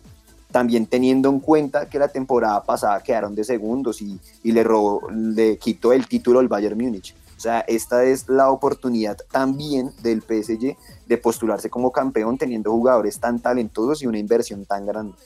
[0.55, 5.59] también teniendo en cuenta que la temporada pasada quedaron de segundos y, le, robó, le
[5.59, 7.13] quitó el título al Bayern Múnich.
[7.37, 10.77] O sea, esta es la oportunidad también del PSG
[11.09, 15.17] de postularse como campeón teniendo jugadores tan talentosos y una inversión tan grande.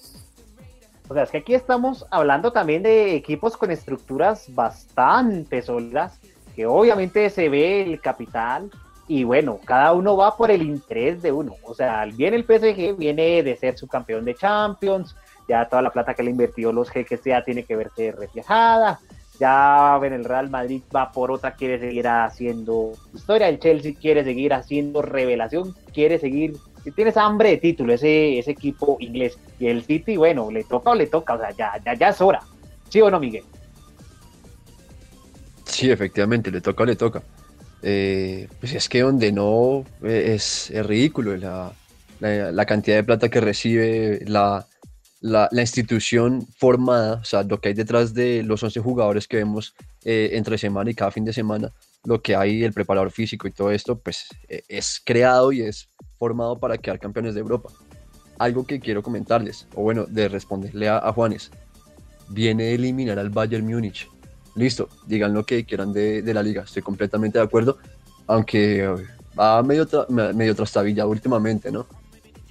[1.10, 6.18] O sea, es que aquí estamos hablando también de equipos con estructuras bastante sólidas,
[6.56, 8.70] que obviamente se ve el capital,
[9.09, 11.57] y bueno, cada uno va por el interés de uno.
[11.64, 15.16] O sea, viene el PSG, viene de ser su campeón de Champions,
[15.49, 19.01] ya toda la plata que le invirtió los jeques ya tiene que verse reflejada.
[19.40, 23.49] Ya en el Real Madrid va por otra, quiere seguir haciendo historia.
[23.49, 26.57] El Chelsea quiere seguir haciendo revelación, quiere seguir.
[26.85, 29.38] Si tienes hambre de título, ese, ese equipo inglés.
[29.59, 32.21] Y el City, bueno, le toca o le toca, o sea, ya, ya, ya es
[32.21, 32.40] hora.
[32.88, 33.44] ¿Sí o no, Miguel?
[35.64, 37.23] Sí, efectivamente, le toca o le toca.
[37.82, 41.72] Eh, pues es que donde no eh, es, ridículo la,
[42.20, 44.66] la, cantidad de plata que recibe la,
[45.20, 49.74] la, institución formada, o sea, lo que hay detrás de los 11 jugadores que vemos
[50.04, 51.72] eh, entre semana y cada fin de semana,
[52.04, 55.88] lo que hay, el preparador físico y todo esto, pues es creado y es
[56.18, 57.70] formado para quedar campeones de Europa.
[58.38, 61.50] Algo que quiero comentarles, o bueno, de responderle a Juanes,
[62.28, 64.08] viene a eliminar al Bayern Múnich
[64.54, 67.78] listo, digan lo que quieran de, la liga, estoy completamente de acuerdo,
[68.26, 68.94] aunque eh,
[69.38, 71.87] va medio, medio trastabillado últimamente, ¿no?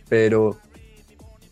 [0.09, 0.57] Pero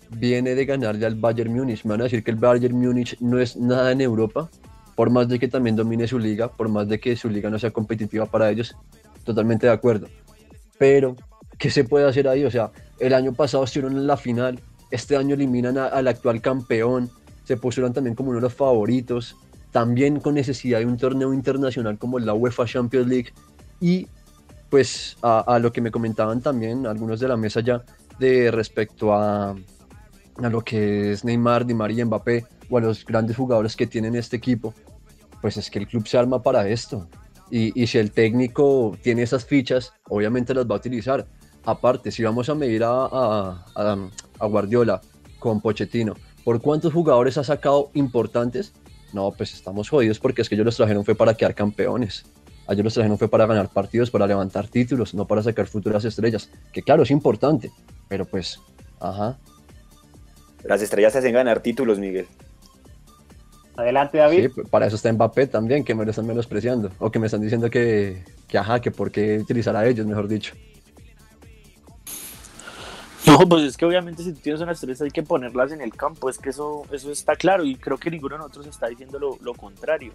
[0.09, 1.83] viene de ganarle al Bayern Múnich.
[1.83, 4.49] Me van a decir que el Bayern Múnich no es nada en Europa,
[4.95, 7.59] por más de que también domine su liga, por más de que su liga no
[7.59, 8.75] sea competitiva para ellos,
[9.23, 10.07] totalmente de acuerdo.
[10.77, 11.15] Pero,
[11.57, 12.45] ¿qué se puede hacer ahí?
[12.45, 14.59] O sea, el año pasado estuvieron en la final,
[14.91, 17.09] este año eliminan al actual campeón,
[17.43, 19.35] se postulan también como uno de los favoritos
[19.75, 23.33] también con necesidad de un torneo internacional como la UEFA Champions League
[23.81, 24.07] y
[24.69, 27.83] pues a, lo que me comentaban también algunos de la mesa ya
[28.17, 33.35] de respecto a, a lo que es Neymar, Di María Mbappé o a los grandes
[33.35, 34.73] jugadores que tienen este equipo,
[35.41, 37.09] pues es que el club se arma para esto.
[37.51, 41.27] Y, y si el técnico tiene esas fichas, obviamente las va a utilizar.
[41.65, 43.65] Aparte, si vamos a medir a, a,
[44.39, 45.01] a Guardiola
[45.37, 46.13] con Pochettino,
[46.45, 48.71] ¿por cuántos jugadores ha sacado importantes?
[49.15, 52.25] No, pues estamos jodidos porque es que ellos los trajeron fue para quedar campeones.
[52.67, 56.03] A ellos los trajeron fue para ganar partidos, para levantar títulos, no para sacar futuras
[56.03, 56.49] estrellas.
[56.73, 57.71] Que claro, es importante,
[58.07, 58.59] pero pues,
[58.99, 59.39] ajá.
[60.63, 62.27] Las estrellas se hacen ganar títulos, Miguel.
[63.77, 64.51] Adelante, David.
[64.53, 66.91] Sí, para eso está Mbappé también, que me lo están menospreciando.
[66.99, 70.27] O que me están diciendo que, que ajá, que por qué utilizar a ellos, mejor
[70.27, 70.55] dicho.
[73.39, 75.93] No, pues es que obviamente si tú tienes unas estrellas hay que ponerlas en el
[75.93, 79.17] campo, es que eso, eso está claro y creo que ninguno de nosotros está diciendo
[79.17, 80.13] lo, lo contrario.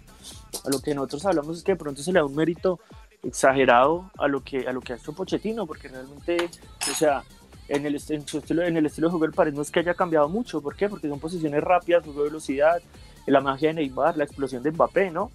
[0.65, 2.79] A lo que nosotros hablamos es que de pronto se le da un mérito
[3.23, 6.49] exagerado a lo que, a lo que ha hecho Pochettino, porque realmente,
[6.89, 7.23] o sea,
[7.67, 9.93] en el, en su estilo, en el estilo de del París no es que haya
[9.93, 10.89] cambiado mucho, ¿por qué?
[10.89, 12.81] Porque son posiciones rápidas, juego de velocidad,
[13.27, 15.31] la magia de Neymar, la explosión de Mbappé, ¿no?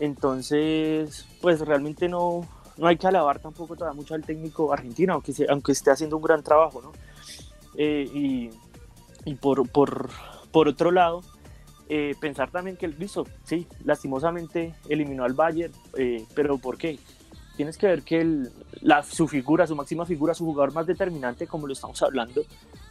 [0.00, 2.46] Entonces, pues realmente no,
[2.78, 6.16] no hay que alabar tampoco todavía mucho al técnico argentino, aunque, se, aunque esté haciendo
[6.16, 6.92] un gran trabajo, ¿no?
[7.80, 8.50] Eh,
[9.24, 10.10] y, por, por,
[10.50, 11.22] por, otro lado,
[11.88, 16.98] eh, pensar también que el viso, sí, lastimosamente eliminó al Bayern, eh, pero ¿por qué?
[17.56, 18.50] Tienes que ver que el,
[19.08, 22.42] su figura, su máxima figura, su jugador más determinante, como lo estamos hablando,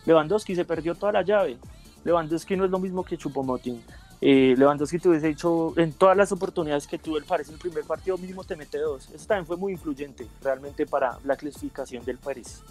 [0.05, 1.57] Lewandowski se perdió toda la llave.
[2.05, 3.83] Lewandowski no es lo mismo que Chupomoting.
[4.21, 7.59] Eh, Lewandowski te hubiese dicho en todas las oportunidades que tuvo el París en el
[7.59, 9.09] primer partido mínimo te mete dos.
[9.13, 12.63] Eso también fue muy influyente realmente para la clasificación del París.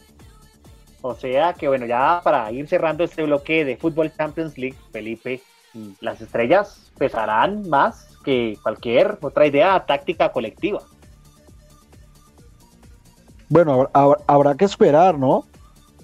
[1.07, 5.41] O sea que bueno, ya para ir cerrando este bloque de Fútbol Champions League, Felipe,
[6.01, 10.81] las estrellas pesarán más que cualquier otra idea táctica colectiva.
[13.49, 15.45] Bueno, habrá, que esperar, ¿no?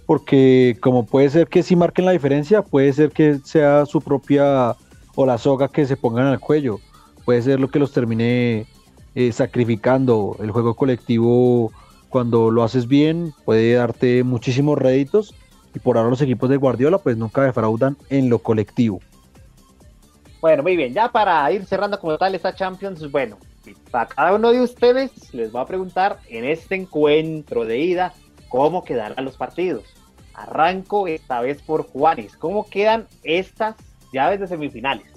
[0.07, 4.77] Porque como puede ser que sí marquen la diferencia, puede ser que sea su propia
[5.17, 6.79] o la soga que se pongan al cuello.
[7.25, 8.67] Puede ser lo que los termine
[9.15, 10.37] eh, sacrificando.
[10.41, 11.73] El juego colectivo,
[12.13, 15.35] cuando lo haces bien, puede darte muchísimos réditos.
[15.75, 19.01] Y por ahora los equipos de Guardiola pues nunca defraudan en lo colectivo.
[20.43, 23.39] Bueno, muy bien, ya para ir cerrando como tal esta Champions, bueno,
[23.91, 28.13] para cada uno de ustedes les voy a preguntar en este encuentro de ida
[28.51, 29.85] cómo quedarán los partidos.
[30.35, 32.37] Arranco esta vez por Juanes.
[32.37, 33.77] ¿Cómo quedan estas
[34.13, 35.12] llaves de semifinales?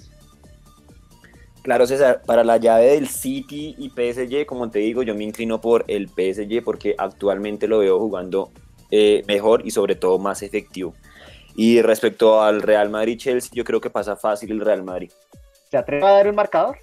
[1.66, 5.60] Claro, César, para la llave del City y PSG, como te digo, yo me inclino
[5.60, 8.52] por el PSG porque actualmente lo veo jugando
[8.92, 10.94] eh, mejor y sobre todo más efectivo.
[11.56, 15.10] Y respecto al Real Madrid-Chelsea, yo creo que pasa fácil el Real Madrid.
[15.68, 16.78] ¿Se atreve a dar un marcador?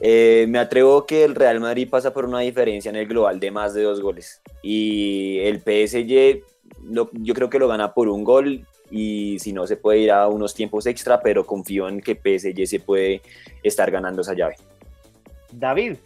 [0.00, 3.52] Eh, me atrevo que el Real Madrid pasa por una diferencia en el global de
[3.52, 4.42] más de dos goles.
[4.60, 6.42] Y el PSG,
[6.82, 10.12] lo, yo creo que lo gana por un gol y si no se puede ir
[10.12, 13.22] a unos tiempos extra, pero confío en que PSG se puede
[13.60, 14.54] estar ganando esa llave.
[15.50, 15.96] David.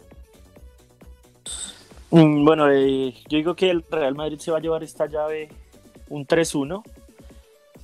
[2.09, 5.49] Mm, Bueno, eh, yo digo que el Real Madrid se va a llevar esta llave
[6.09, 6.81] un 3-1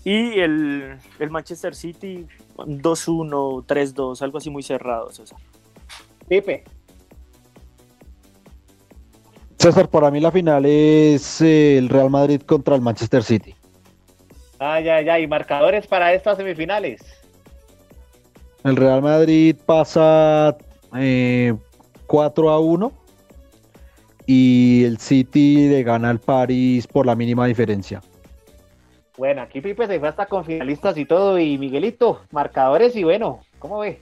[0.03, 2.25] y el, el Manchester City
[2.57, 5.37] un 2-1, 3-2, algo así muy cerrado, César.
[6.27, 6.63] Pipe.
[9.59, 13.53] César, para mí la final es eh, el Real Madrid contra el Manchester City.
[14.67, 15.23] Ay, ay, ay.
[15.23, 17.01] ¿Y marcadores para estas semifinales?
[18.63, 20.57] El Real Madrid pasa
[20.97, 21.53] eh,
[22.07, 22.91] 4 a 1
[24.25, 28.01] y el City le gana al París por la mínima diferencia.
[29.17, 31.37] Bueno, aquí Pipe se fue hasta con finalistas y todo.
[31.37, 34.01] Y Miguelito, marcadores y bueno, ¿cómo ve?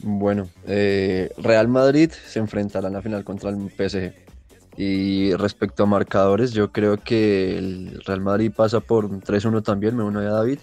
[0.00, 4.27] Bueno, eh, Real Madrid se enfrentará en la final contra el PSG.
[4.80, 9.96] Y respecto a marcadores, yo creo que el Real Madrid pasa por un 3-1 también,
[9.96, 10.60] me uno a David.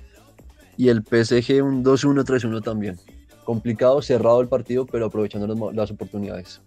[0.77, 2.97] Y el PSG un 2-1, 3-1 también.
[3.43, 6.61] Complicado, cerrado el partido, pero aprovechando las oportunidades.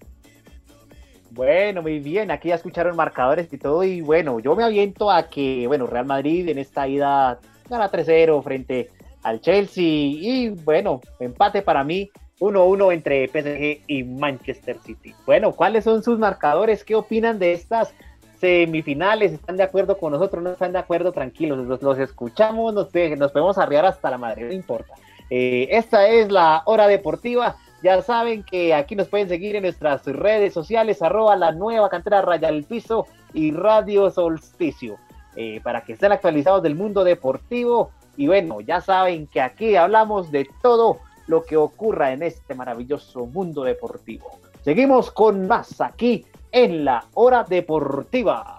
[1.30, 5.30] Bueno, muy bien, aquí ya escucharon marcadores y todo, y bueno, yo me aviento a
[5.30, 7.38] que, bueno, Real Madrid en esta ida
[7.70, 8.90] gana 3-0 frente
[9.22, 15.14] al Chelsea, y bueno, empate para mí, 1-1 entre PSG y Manchester City.
[15.26, 16.84] Bueno, ¿cuáles son sus marcadores?
[16.84, 17.92] ¿Qué opinan de estas
[18.40, 19.32] semifinales?
[19.32, 20.42] ¿Están de acuerdo con nosotros?
[20.42, 21.12] ¿No están de acuerdo?
[21.12, 24.94] Tranquilos, los, los escuchamos, nos, nos podemos arriar hasta la madre, no importa.
[25.30, 27.56] Eh, esta es la hora deportiva.
[27.82, 32.22] Ya saben que aquí nos pueden seguir en nuestras redes sociales, arroba la nueva cantera
[32.22, 34.96] raya al piso y Radio Solsticio,
[35.36, 37.90] eh, para que estén actualizados del mundo deportivo.
[38.16, 40.98] Y bueno, ya saben que aquí hablamos de todo
[41.28, 44.40] lo que ocurra en este maravilloso mundo deportivo.
[44.64, 48.58] Seguimos con más aquí en la hora deportiva.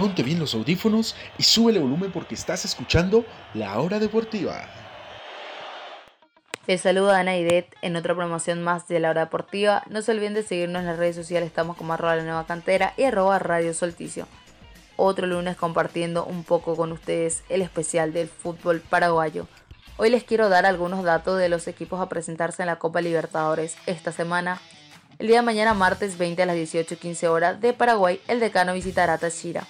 [0.00, 4.89] Ponte bien los audífonos y sube el volumen porque estás escuchando La Hora Deportiva.
[6.70, 9.82] Les saluda Ana Idet en otra promoción más de la hora deportiva.
[9.90, 12.94] No se olviden de seguirnos en las redes sociales, estamos como arroba la nueva cantera
[12.96, 14.28] y arroba Radio Solticio.
[14.94, 19.48] otro lunes compartiendo un poco con ustedes el especial del fútbol paraguayo.
[19.96, 23.76] Hoy les quiero dar algunos datos de los equipos a presentarse en la Copa Libertadores
[23.86, 24.60] esta semana.
[25.18, 29.18] El día de mañana, martes 20 a las 18.15 horas de Paraguay, el decano visitará
[29.18, 29.66] Táchira.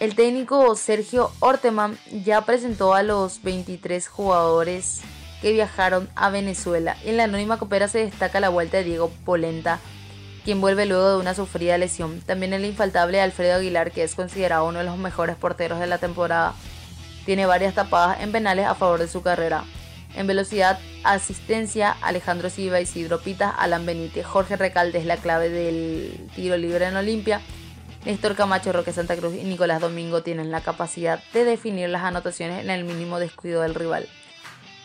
[0.00, 5.04] El técnico Sergio Orteman ya presentó a los 23 jugadores
[5.44, 6.96] que viajaron a Venezuela.
[7.04, 9.78] En la anónima copera se destaca la vuelta de Diego Polenta,
[10.42, 12.22] quien vuelve luego de una sufrida lesión.
[12.22, 15.98] También el infaltable Alfredo Aguilar, que es considerado uno de los mejores porteros de la
[15.98, 16.54] temporada.
[17.26, 19.64] Tiene varias tapadas en penales a favor de su carrera.
[20.16, 26.26] En velocidad, asistencia, Alejandro Silva, Isidro Pita, Alan Benítez, Jorge Recalde es la clave del
[26.34, 27.42] tiro libre en Olimpia.
[28.06, 32.64] Néstor Camacho, Roque Santa Cruz y Nicolás Domingo tienen la capacidad de definir las anotaciones
[32.64, 34.08] en el mínimo descuido del rival.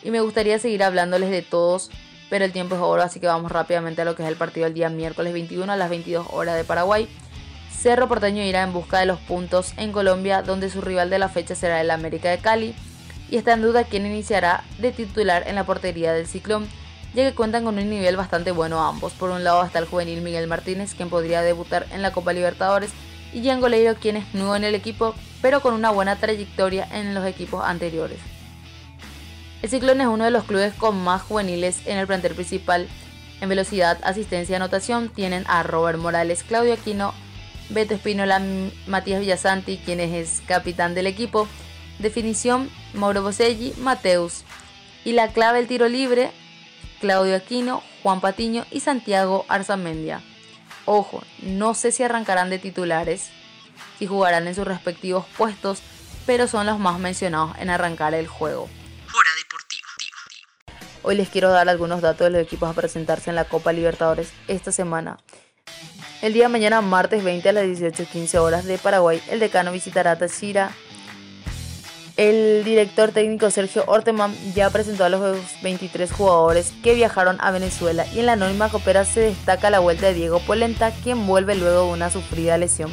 [0.02, 1.90] Y me gustaría seguir hablándoles de todos
[2.30, 4.64] pero el tiempo es oro, así que vamos rápidamente a lo que es el partido
[4.64, 7.08] del día miércoles 21 a las 22 horas de Paraguay.
[7.76, 11.28] Cerro Porteño irá en busca de los puntos en Colombia, donde su rival de la
[11.28, 12.74] fecha será el América de Cali,
[13.28, 16.68] y está en duda quién iniciará de titular en la portería del Ciclón,
[17.14, 19.12] ya que cuentan con un nivel bastante bueno ambos.
[19.12, 22.92] Por un lado está el juvenil Miguel Martínez, quien podría debutar en la Copa Libertadores,
[23.32, 27.14] y Jean Goleiro, quien es nuevo en el equipo, pero con una buena trayectoria en
[27.14, 28.29] los equipos anteriores.
[29.62, 32.88] El Ciclón es uno de los clubes con más juveniles en el plantel principal.
[33.42, 37.12] En velocidad, asistencia y anotación tienen a Robert Morales, Claudio Aquino,
[37.68, 38.40] Beto Espinola,
[38.86, 41.46] Matías Villasanti, quien es capitán del equipo.
[41.98, 44.44] Definición, Mauro Boselli, Mateus.
[45.04, 46.30] Y la clave del tiro libre,
[47.00, 50.22] Claudio Aquino, Juan Patiño y Santiago Arzamendia.
[50.86, 53.28] Ojo, no sé si arrancarán de titulares,
[53.98, 55.82] si jugarán en sus respectivos puestos,
[56.24, 58.68] pero son los más mencionados en arrancar el juego.
[61.02, 64.32] Hoy les quiero dar algunos datos de los equipos a presentarse en la Copa Libertadores
[64.48, 65.16] esta semana.
[66.20, 70.18] El día de mañana, martes 20 a las 18.15 horas de Paraguay, el decano visitará
[70.18, 70.72] Táchira.
[72.18, 78.04] El director técnico Sergio Orteman ya presentó a los 23 jugadores que viajaron a Venezuela
[78.12, 81.86] y en la anónima copera se destaca la vuelta de Diego Polenta, quien vuelve luego
[81.86, 82.92] de una sufrida lesión.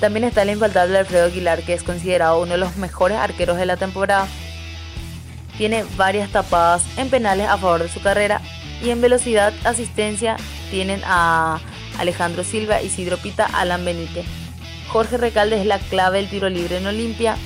[0.00, 3.66] También está el infaltable Alfredo Aguilar, que es considerado uno de los mejores arqueros de
[3.66, 4.26] la temporada
[5.58, 8.40] tiene varias tapadas en penales a favor de su carrera
[8.82, 10.36] y en velocidad asistencia
[10.70, 11.60] tienen a
[11.98, 14.26] Alejandro Silva, Isidro Pita, Alan Benítez.
[14.88, 17.36] Jorge Recalde es la clave del tiro libre en Olimpia.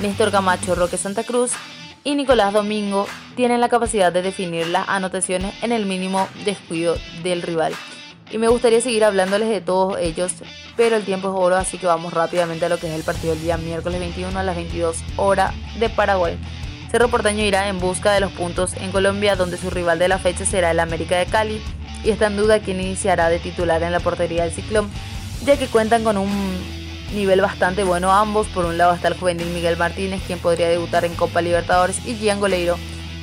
[0.00, 1.52] Néstor Camacho, Roque Santa Cruz
[2.04, 7.42] y Nicolás Domingo tienen la capacidad de definir las anotaciones en el mínimo descuido del
[7.42, 7.74] rival.
[8.30, 10.32] Y me gustaría seguir hablándoles de todos ellos,
[10.76, 13.34] pero el tiempo es oro, así que vamos rápidamente a lo que es el partido
[13.34, 16.38] del día miércoles 21 a las 22 horas de Paraguay.
[16.92, 20.18] Cerro Porteño irá en busca de los puntos en Colombia, donde su rival de la
[20.18, 21.62] fecha será el América de Cali,
[22.04, 24.90] y está en duda quién iniciará de titular en la portería del Ciclón,
[25.42, 26.30] ya que cuentan con un
[27.14, 28.46] nivel bastante bueno ambos.
[28.48, 32.14] Por un lado está el juvenil Miguel Martínez, quien podría debutar en Copa Libertadores, y
[32.14, 32.76] Gian Goleiro,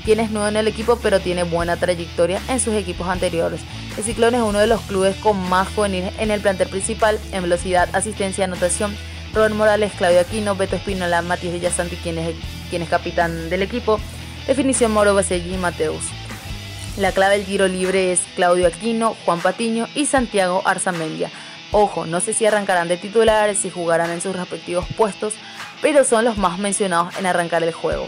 [0.03, 3.61] quien es nuevo en el equipo pero tiene buena trayectoria en sus equipos anteriores.
[3.95, 7.43] El Ciclón es uno de los clubes con más juveniles en el plantel principal en
[7.43, 8.97] velocidad, asistencia anotación.
[9.31, 12.33] Robert Morales, Claudio Aquino, Beto Espinola, Matías Villasanti, quien es
[12.69, 13.99] quien es capitán del equipo.
[14.47, 16.03] Definición Moro Baselli y Mateus.
[16.97, 21.29] La clave del tiro libre es Claudio Aquino, Juan Patiño y Santiago Arzamendia.
[21.71, 25.35] Ojo, no sé si arrancarán de titulares, si jugarán en sus respectivos puestos,
[25.81, 28.07] pero son los más mencionados en arrancar el juego.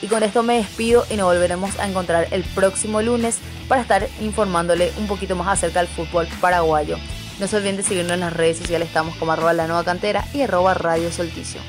[0.00, 3.38] Y con esto me despido y nos volveremos a encontrar el próximo lunes
[3.68, 6.96] para estar informándole un poquito más acerca del fútbol paraguayo.
[7.38, 10.24] No se olviden de seguirnos en las redes sociales, estamos como arroba la nueva cantera
[10.32, 11.60] y arroba radio solticio.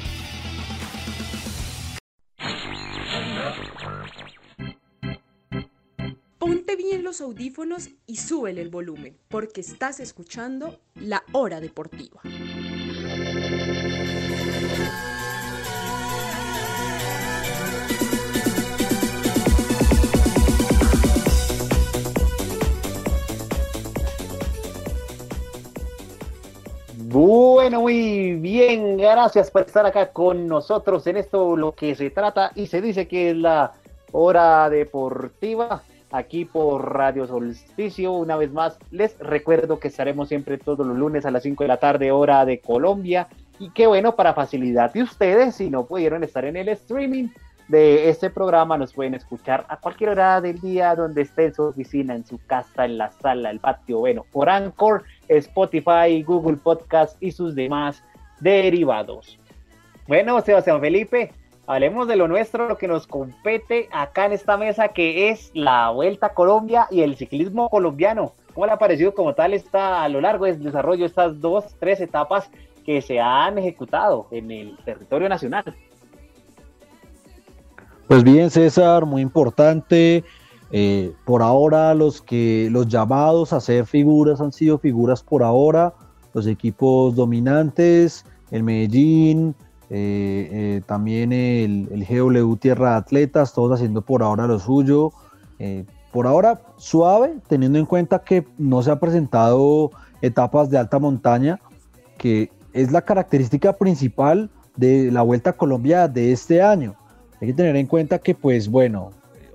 [7.21, 12.21] Audífonos y súbele el volumen, porque estás escuchando La Hora Deportiva.
[26.95, 32.51] Bueno, muy bien, gracias por estar acá con nosotros en esto, lo que se trata
[32.55, 33.73] y se dice que es la
[34.11, 35.83] hora deportiva
[36.13, 38.13] aquí por Radio Solsticio.
[38.13, 41.67] Una vez más, les recuerdo que estaremos siempre todos los lunes a las 5 de
[41.67, 43.27] la tarde, hora de Colombia.
[43.59, 47.29] Y qué bueno, para facilidad de ustedes, si no pudieron estar en el streaming
[47.67, 51.63] de este programa, nos pueden escuchar a cualquier hora del día, donde esté en su
[51.63, 57.21] oficina, en su casa, en la sala, el patio, bueno, por Anchor, Spotify, Google Podcast
[57.21, 58.03] y sus demás
[58.39, 59.39] derivados.
[60.07, 61.31] Bueno, Sebastián Felipe,
[61.67, 65.89] hablemos de lo nuestro, lo que nos compete acá en esta mesa, que es la
[65.89, 68.33] Vuelta a Colombia y el ciclismo colombiano.
[68.53, 71.99] ¿Cómo le ha parecido como tal está a lo largo del desarrollo estas dos, tres
[72.01, 72.49] etapas
[72.83, 75.63] que se han ejecutado en el territorio nacional.
[78.07, 80.23] Pues bien, César, muy importante.
[80.75, 85.93] Eh, por ahora los que los llamados a ser figuras han sido figuras por ahora,
[86.33, 89.55] los equipos dominantes, el Medellín,
[89.95, 95.13] eh, eh, también el, GW Tierra Atletas, todos haciendo por ahora lo suyo.
[96.11, 99.91] por ahora suave, teniendo en cuenta que no se han presentado
[100.21, 101.59] etapas de alta montaña,
[102.17, 106.95] que es la característica principal de la Vuelta a Colombia de este año.
[107.39, 109.11] Hay que tener en cuenta que, pues bueno,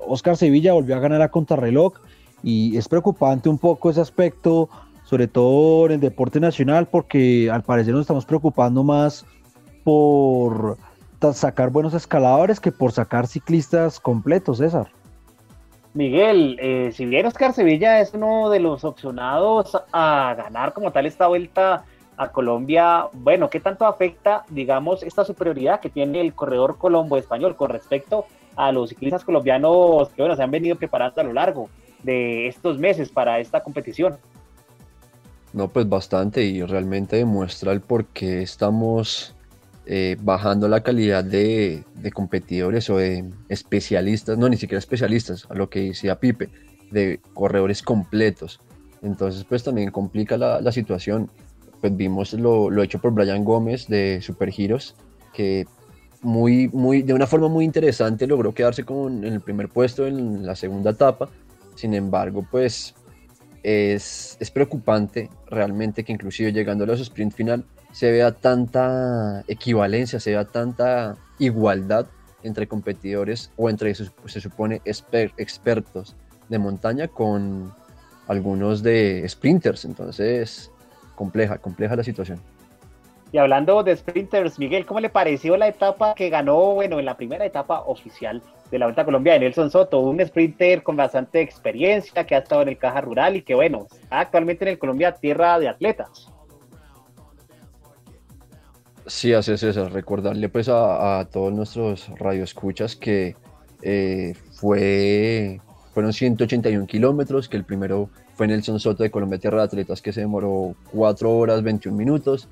[0.06, 1.94] Oscar Sevilla volvió a ganar a contrarreloj
[2.42, 4.68] y es preocupante un poco ese aspecto,
[5.04, 9.24] sobre todo en el deporte nacional, porque al parecer nos estamos preocupando más
[9.88, 10.76] por
[11.32, 14.88] sacar buenos escaladores que por sacar ciclistas completos, César.
[15.94, 21.06] Miguel, eh, si bien Oscar Sevilla es uno de los opcionados a ganar como tal
[21.06, 21.86] esta vuelta
[22.18, 27.56] a Colombia, bueno, ¿qué tanto afecta, digamos, esta superioridad que tiene el corredor colombo español
[27.56, 28.26] con respecto
[28.56, 31.70] a los ciclistas colombianos que, bueno, se han venido preparando a lo largo
[32.02, 34.18] de estos meses para esta competición?
[35.54, 39.34] No, pues bastante y realmente demuestra el por qué estamos
[39.90, 41.82] eh, bajando la calidad de,
[42.12, 46.50] competidores o de especialistas, no, ni siquiera especialistas, a lo que decía Pipe,
[46.90, 48.60] de corredores completos.
[49.00, 51.30] Entonces, pues también complica la, situación
[51.80, 54.52] pues vimos lo, hecho por Brian Gómez de Super
[55.32, 55.66] que
[56.20, 60.54] muy, muy, de una forma muy interesante logró quedarse con, el primer puesto en la
[60.54, 61.30] segunda etapa.
[61.76, 62.94] Sin embargo, pues
[63.62, 70.20] es, es preocupante realmente que inclusive llegando a los sprint final se vea tanta equivalencia,
[70.20, 72.06] se vea tanta igualdad
[72.42, 76.14] entre competidores o entre, se supone, expertos
[76.48, 77.74] de montaña con
[78.26, 79.84] algunos de sprinters.
[79.84, 80.70] Entonces,
[81.14, 82.40] compleja, compleja la situación.
[83.30, 87.16] Y hablando de sprinters, Miguel, ¿cómo le pareció la etapa que ganó, bueno, en la
[87.16, 90.00] primera etapa oficial de la Vuelta a Colombia Nelson Soto?
[90.00, 93.86] Un sprinter con bastante experiencia, que ha estado en el Caja Rural y que, bueno,
[93.90, 96.32] está actualmente en el Colombia tierra de atletas.
[99.08, 99.90] Sí, así es César.
[99.90, 103.36] Recordarle pues a, todos nuestros radioescuchas que
[103.82, 105.60] eh, fue,
[105.94, 110.12] fueron 181 kilómetros, que el primero fue Nelson Soto de Colombia Tierra de Atletas que
[110.12, 112.48] se demoró 4 horas 21 minutos,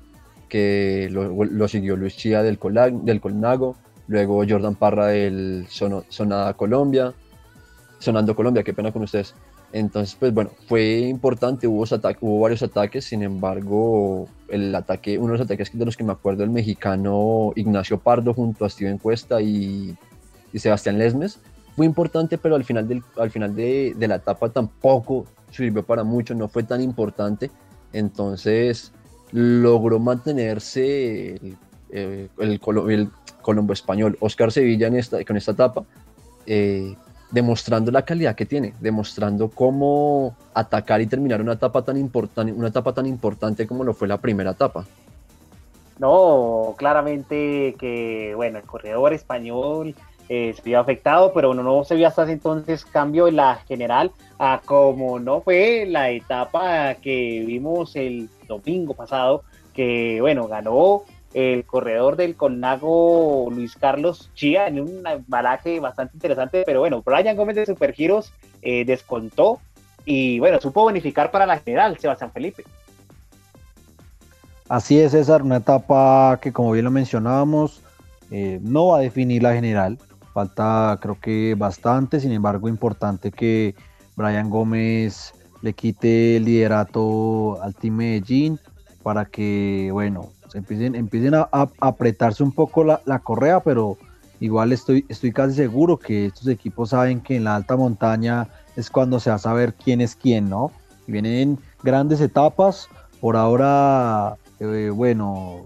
[0.49, 2.57] que lo, siguió Luis Chía del,
[3.03, 3.77] del Colnago,
[4.07, 7.13] luego Jordan Parra del Sonada Colombia,
[7.99, 9.35] Sonando Colombia, qué pena con ustedes.
[9.73, 15.45] Entonces, pues bueno, fue importante, hubo, varios ataques, sin embargo, el ataque, uno de los
[15.45, 19.95] ataques de los que me acuerdo, el mexicano Ignacio Pardo junto a Steven Cuesta y,
[20.55, 21.39] Sebastián Lesmes,
[21.75, 26.33] fue importante, pero al final, del, al final de, la etapa tampoco sirvió para mucho,
[26.33, 27.51] no fue tan importante.
[27.93, 28.91] Entonces
[29.31, 31.57] logró mantenerse el,
[31.89, 35.85] eh, el, Colombo español Oscar Sevilla en esta, con esta etapa,
[36.45, 36.95] eh,
[37.31, 42.69] demostrando la calidad que tiene, demostrando cómo atacar y terminar una etapa tan importante, una
[42.69, 44.85] etapa tan importante como lo fue la primera etapa.
[45.99, 49.95] No, claramente que bueno, el corredor español
[50.29, 54.11] eh, se vio afectado, pero no se vio hasta ese entonces cambio en la general
[54.37, 61.03] a como no fue la etapa que vimos el domingo pasado, que bueno, ganó
[61.33, 67.35] el corredor del Colnago Luis Carlos Chía en un balaje bastante interesante, pero bueno, Brian
[67.35, 69.59] Gómez de Supergiros eh, descontó
[70.05, 72.63] y bueno, supo bonificar para la general Sebastián Felipe.
[74.69, 77.81] Así es, César, una etapa que como bien lo mencionábamos,
[78.31, 79.97] eh, no va a definir la general,
[80.33, 83.73] Falta creo que bastante, sin embargo importante que
[84.15, 88.59] Brian Gómez le quite el liderato al Team Medellín
[89.01, 93.97] para que, bueno, empiecen, empiecen a, apretarse un poco la, correa, pero
[94.39, 98.89] igual estoy, estoy casi seguro que estos equipos saben que en la alta montaña es
[98.89, 100.71] cuando se va a saber quién es quién, ¿no?
[101.07, 102.89] Y vienen grandes etapas,
[103.19, 105.63] por ahora, eh, bueno,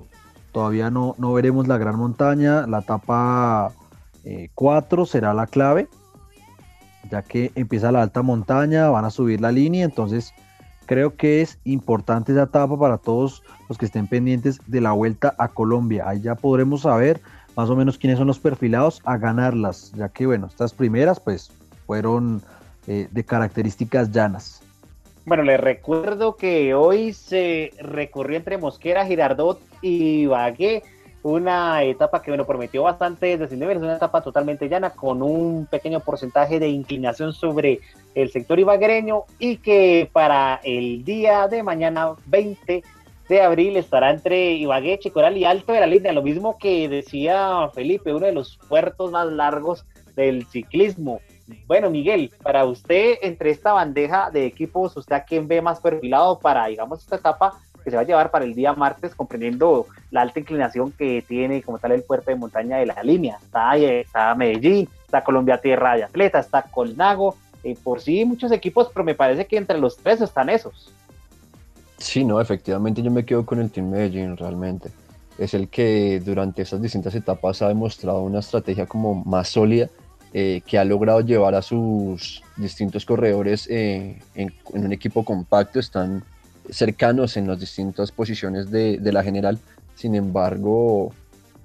[0.52, 3.74] todavía no, no veremos la gran montaña, la etapa
[4.56, 5.88] 4 eh, será la clave,
[7.10, 10.34] ya que empieza la alta montaña, van a subir la línea, entonces
[10.92, 15.34] creo que es importante esa etapa para todos los que estén pendientes de la vuelta
[15.38, 16.04] a Colombia.
[16.06, 17.22] Ahí ya podremos saber
[17.56, 21.50] más o menos quiénes son los perfilados a ganarlas, ya que bueno, estas primeras pues
[21.88, 22.42] fueron
[22.88, 24.62] eh, de características llanas.
[25.26, 30.84] Bueno, les recuerdo que hoy se recorrió entre Mosquera, Girardot y Bagué
[31.24, 36.00] una etapa que bueno, prometió bastante desde es una etapa totalmente llana con un pequeño
[36.00, 37.80] porcentaje de inclinación sobre
[38.16, 42.84] el sector ibagreño y que para el día de mañana 20
[43.30, 47.70] de abril estará entre Ibagué, Chicoral y Alto de la Línea, lo mismo que decía
[47.74, 49.86] Felipe, uno de los puertos más largos
[50.16, 51.22] del ciclismo.
[51.66, 56.40] Bueno, Miguel, para usted, entre esta bandeja de equipos, ¿usted a quién ve más perfilado
[56.40, 57.54] para, digamos, esta etapa
[57.84, 61.62] que se va a llevar para el día martes, comprendiendo la alta inclinación que tiene
[61.62, 63.38] como tal el puerto de montaña de la línea?
[63.42, 68.90] Está, está Medellín, está Colombia Tierra de Atleta, está Colnago, eh, por sí muchos equipos,
[68.94, 70.92] pero me parece que entre los tres están esos.
[71.98, 74.90] Sí, no, efectivamente yo me quedo con el Team Medellín realmente.
[75.38, 79.90] Es el que durante esas distintas etapas ha demostrado una estrategia como más sólida,
[80.34, 86.24] eh, que ha logrado llevar a sus distintos corredores eh, en, un equipo compacto, están
[86.70, 89.60] cercanos en las distintas posiciones de, de, la general.
[89.94, 91.14] Sin embargo,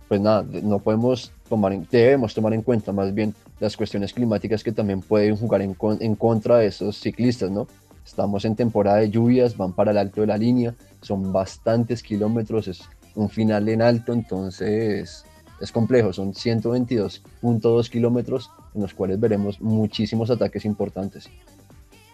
[0.09, 4.73] pues nada, no podemos tomar, debemos tomar en cuenta más bien las cuestiones climáticas que
[4.73, 7.67] también pueden jugar en, en contra de esos ciclistas, ¿no?
[8.05, 12.69] Estamos en temporada de lluvias, van para el alto de la línea, son bastantes kilómetros,
[12.69, 15.25] es un final en alto, entonces
[15.61, 21.29] es complejo, son 122.2 kilómetros en los cuales veremos muchísimos ataques importantes.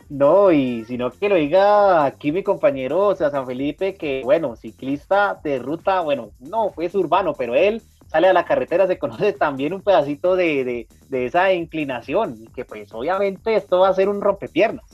[0.09, 4.57] No, y sino que lo diga aquí mi compañero, o sea, San Felipe, que bueno,
[4.57, 7.81] ciclista de ruta, bueno, no, fue urbano, pero él
[8.13, 12.47] sale a la carretera, se conoce también un pedacito de, de, de esa inclinación, y
[12.49, 14.85] que pues obviamente esto va a ser un rompepiernas.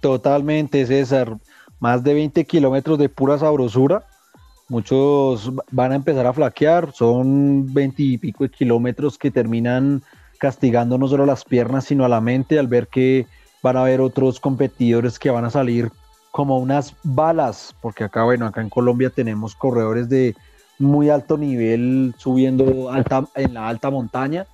[0.00, 1.36] Totalmente, César.
[1.78, 4.04] Más de 20 kilómetros de pura sabrosura.
[4.68, 6.92] Muchos van a empezar a flaquear.
[6.92, 10.02] Son 20 y pico de kilómetros que terminan
[10.38, 13.26] castigando no solo las piernas, sino a la mente al ver que
[13.62, 15.90] van a haber otros competidores que van a salir
[16.30, 20.34] como unas balas, porque acá, bueno, acá en Colombia tenemos corredores de
[20.80, 24.46] muy alto nivel subiendo alta, en la alta montaña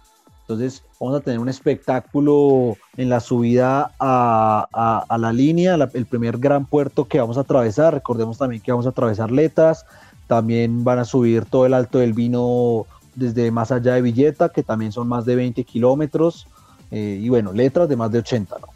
[0.49, 6.66] entonces vamos a tener un espectáculo en la subida a, la línea, el primer gran
[6.66, 7.95] puerto que vamos a atravesar.
[7.95, 9.87] Recordemos también que vamos a atravesar Letras,
[10.29, 14.62] también van a subir todo el Alto del Vino desde más allá de Villeta, que
[14.62, 16.47] también son más de 20 kilómetros,
[16.93, 18.68] eh, y bueno, Letras de más de 80, ¿no?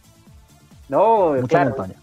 [0.88, 1.94] No, Mucha montaña.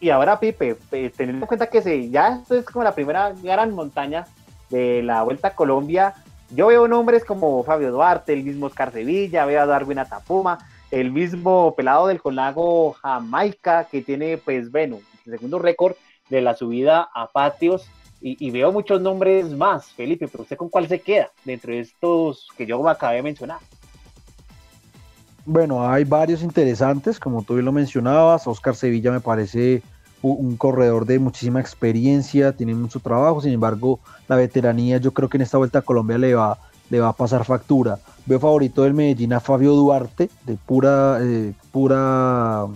[0.00, 0.76] Y, ahora, Pipe,
[1.16, 4.26] teniendo en cuenta que se, ya esto es como la primera gran montaña
[4.74, 6.14] de la Vuelta a Colombia,
[6.50, 10.58] yo veo nombres como Fabio Duarte, el mismo Oscar Sevilla, veo a Darwin Atapuma,
[10.90, 15.94] el mismo pelado del Colago Jamaica, que tiene, pues, bueno, el segundo récord
[16.28, 17.86] de la subida a patios.
[18.26, 22.48] Y, veo muchos nombres más, Felipe, pero ¿usted con cuál se queda dentro de estos
[22.56, 23.58] que yo acabé de mencionar?
[25.44, 28.46] Bueno, hay varios interesantes, como tú lo mencionabas.
[28.46, 29.82] Oscar Sevilla me parece
[30.32, 35.36] un corredor de muchísima experiencia, tiene mucho trabajo, sin embargo, la veteranía yo creo que
[35.36, 36.58] en esta vuelta a Colombia le va,
[36.90, 37.98] le va a pasar factura.
[38.26, 42.66] Veo favorito del Medellín a Fabio Duarte, de pura, eh, pura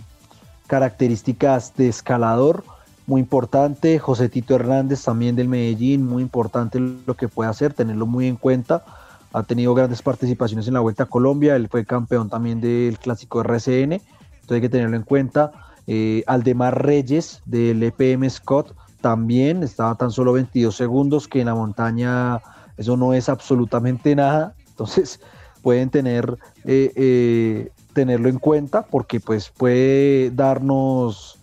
[0.67, 2.65] características de escalador,
[3.07, 3.99] muy importante.
[3.99, 8.37] José Tito Hernández también del Medellín, muy importante lo que puede hacer, tenerlo muy en
[8.37, 8.85] cuenta.
[9.33, 13.41] Ha tenido grandes participaciones en la Vuelta a Colombia, él fue campeón también del clásico
[13.41, 15.53] RCN, entonces hay que tenerlo en cuenta.
[15.91, 21.55] Eh, Aldemar Reyes del EPM Scott también estaba tan solo 22 segundos, que en la
[21.55, 22.43] montaña
[22.77, 24.55] eso no es absolutamente nada.
[24.69, 25.19] Entonces
[25.63, 26.37] pueden tener,
[26.67, 31.35] eh, eh, tenerlo en cuenta porque pues puede darnos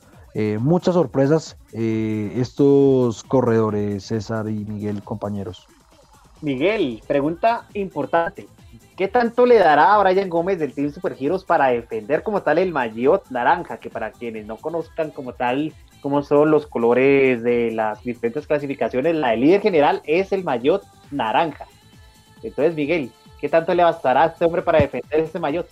[0.60, 5.66] muchas sorpresas estos corredores, César y Miguel, compañeros.
[6.42, 8.46] Miguel, pregunta importante.
[8.96, 12.60] ¿Qué tanto le dará a Brian Gómez del Team Super Heroes para defender como tal
[12.60, 13.78] el maillot naranja?
[13.78, 19.14] Que para quienes no conozcan como tal cómo son los colores de las diferentes clasificaciones,
[19.16, 20.82] la del líder general es el maillot
[21.12, 21.66] naranja.
[22.42, 25.68] Entonces, Miguel, ¿qué tanto le bastará a este hombre para defender este maillot?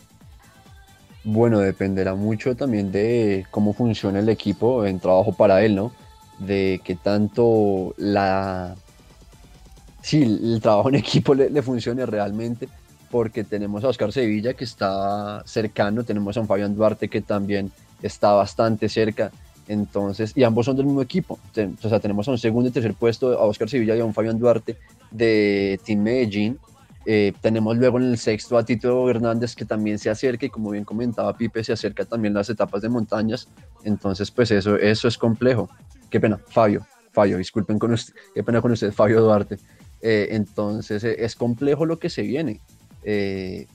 [1.24, 5.94] Bueno, dependerá mucho también de cómo funciona el equipo en trabajo para él, ¿no?
[6.40, 8.76] De qué tanto la...
[10.02, 12.68] Sí, el trabajo en equipo le funcione realmente
[13.14, 17.72] porque tenemos a Oscar Sevilla que está cercano, tenemos a un Fabián Duarte que también
[18.02, 19.32] está bastante cerca,
[19.68, 21.38] entonces, y ambos son del mismo equipo,
[21.84, 24.16] o sea, tenemos a un segundo y tercer puesto a Oscar Sevilla y a un
[24.16, 24.78] Fabián Duarte
[25.12, 26.58] de Team Medellín,
[27.06, 30.72] eh, tenemos luego en el sexto a Tito Hernández que también se acerca y como
[30.72, 33.48] bien comentaba Pipe, se acerca también las etapas de montañas,
[33.84, 35.70] entonces pues eso, eso es complejo.
[36.10, 39.60] Qué pena, Fabio, Fabio, disculpen con usted, qué pena con usted, Fabio Duarte.
[40.06, 42.60] Eh, entonces eh, es complejo lo que se viene.
[43.04, 43.68] Eh,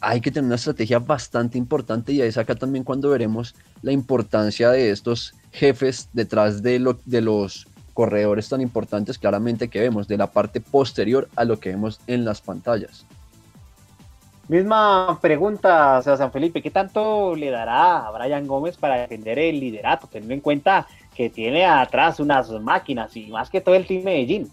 [0.00, 4.70] hay que tener una estrategia bastante importante y es acá también cuando veremos la importancia
[4.70, 10.18] de estos jefes detrás de, lo, de los corredores tan importantes claramente que vemos, de
[10.18, 13.06] la parte posterior a lo que vemos en las pantallas.
[14.48, 20.06] Misma pregunta, San Felipe, ¿qué tanto le dará a Brian Gómez para defender el liderato,
[20.06, 24.50] teniendo en cuenta que tiene atrás unas máquinas y más que todo el Team Medellín?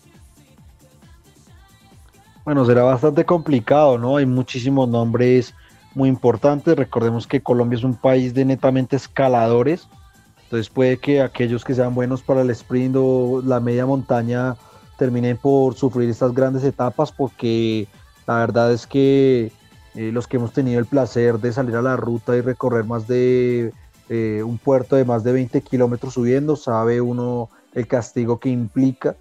[2.43, 4.17] Bueno, será bastante complicado, ¿no?
[4.17, 5.53] Hay muchísimos nombres
[5.93, 6.75] muy importantes.
[6.75, 9.87] Recordemos que Colombia es un país de netamente escaladores.
[10.43, 14.55] Entonces puede que aquellos que sean buenos para el sprint o la media montaña
[14.97, 17.87] terminen por sufrir estas grandes etapas porque
[18.27, 19.51] la verdad es que
[19.95, 23.07] eh, los que hemos tenido el placer de salir a la ruta y recorrer más
[23.07, 23.71] de
[24.09, 29.15] eh, un puerto de más de 20 kilómetros subiendo, sabe uno el castigo que implica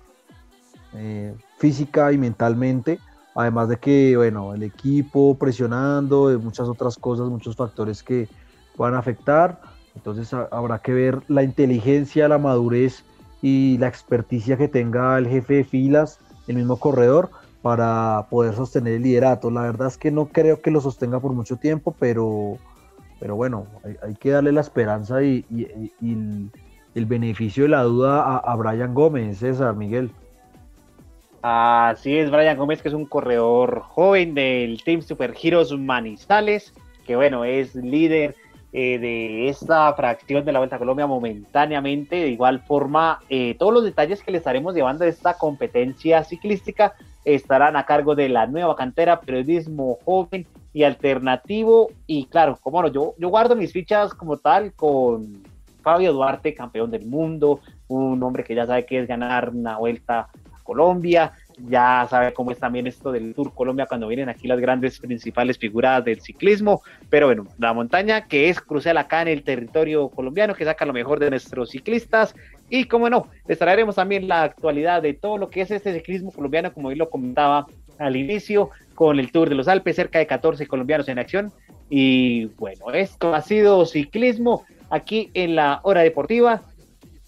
[0.95, 2.99] eh, física y mentalmente
[3.35, 8.28] Además de que, bueno, el equipo presionando, de muchas otras cosas, muchos factores que
[8.76, 9.61] puedan afectar.
[9.95, 13.05] Entonces habrá que ver la inteligencia, la madurez
[13.43, 17.31] y la experticia que tenga el jefe de filas, el mismo corredor,
[17.62, 19.51] para poder sostener el liderato.
[19.51, 22.57] La verdad es que no creo que lo sostenga por mucho tiempo, pero,
[23.18, 23.66] pero bueno,
[24.03, 25.45] hay, que darle la esperanza y,
[26.95, 30.11] el, beneficio de la duda a, a Brian Gómez, César Miguel.
[31.43, 36.74] Así es, Brian Gómez, que es un corredor joven del Team Super Heroes Manizales,
[37.07, 38.36] que bueno, es líder
[38.72, 42.16] eh, de esta fracción de la Vuelta a Colombia momentáneamente.
[42.16, 46.93] De igual forma, eh, todos los detalles que le estaremos llevando de esta competencia ciclística
[47.24, 51.88] estarán a cargo de la nueva cantera Periodismo Joven y Alternativo.
[52.07, 55.43] Y claro, como no, yo, yo guardo mis fichas como tal con
[55.82, 60.28] Fabio Duarte, campeón del mundo, un hombre que ya sabe que es ganar una vuelta
[60.71, 61.33] Colombia,
[61.68, 65.59] ya sabe cómo es también esto del Tour Colombia cuando vienen aquí las grandes principales
[65.59, 70.55] figuras del ciclismo, pero bueno, la montaña que es crucial acá en el territorio colombiano,
[70.55, 72.37] que saca lo mejor de nuestros ciclistas
[72.68, 76.31] y como no, les traeremos también la actualidad de todo lo que es este ciclismo
[76.31, 77.66] colombiano, como hoy lo comentaba
[77.99, 81.53] al inicio, con el Tour de los Alpes, cerca de 14 colombianos en acción.
[81.89, 86.62] Y bueno, esto ha sido ciclismo aquí en la hora deportiva.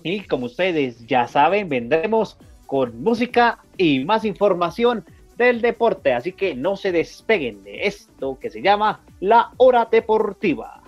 [0.03, 2.38] Y como ustedes ya saben, vendremos
[2.72, 5.04] con música y más información
[5.36, 6.14] del deporte.
[6.14, 10.81] Así que no se despeguen de esto que se llama La Hora Deportiva.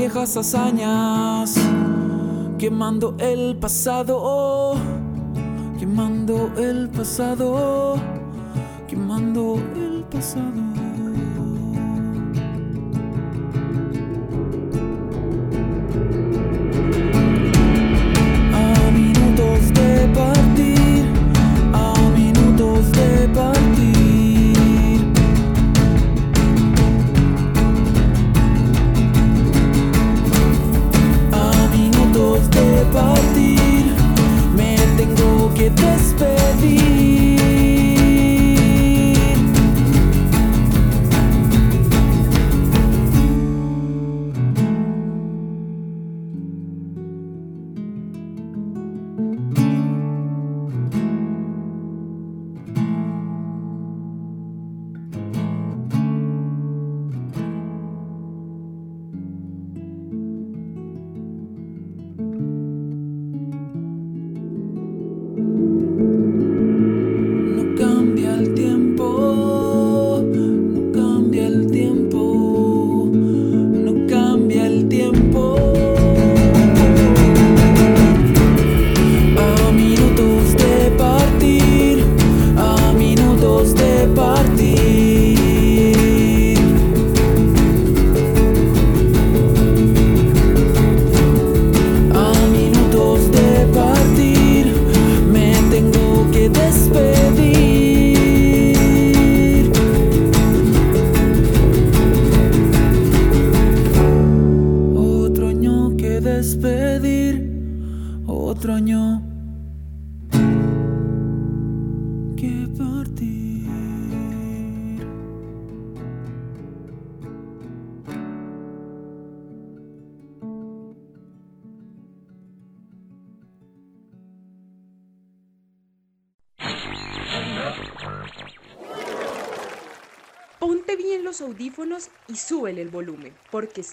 [0.00, 1.56] Viejas hazañas,
[2.58, 4.74] quemando el pasado,
[5.78, 7.96] quemando el pasado,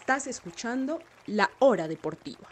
[0.07, 2.47] estás escuchando La Hora Deportiva.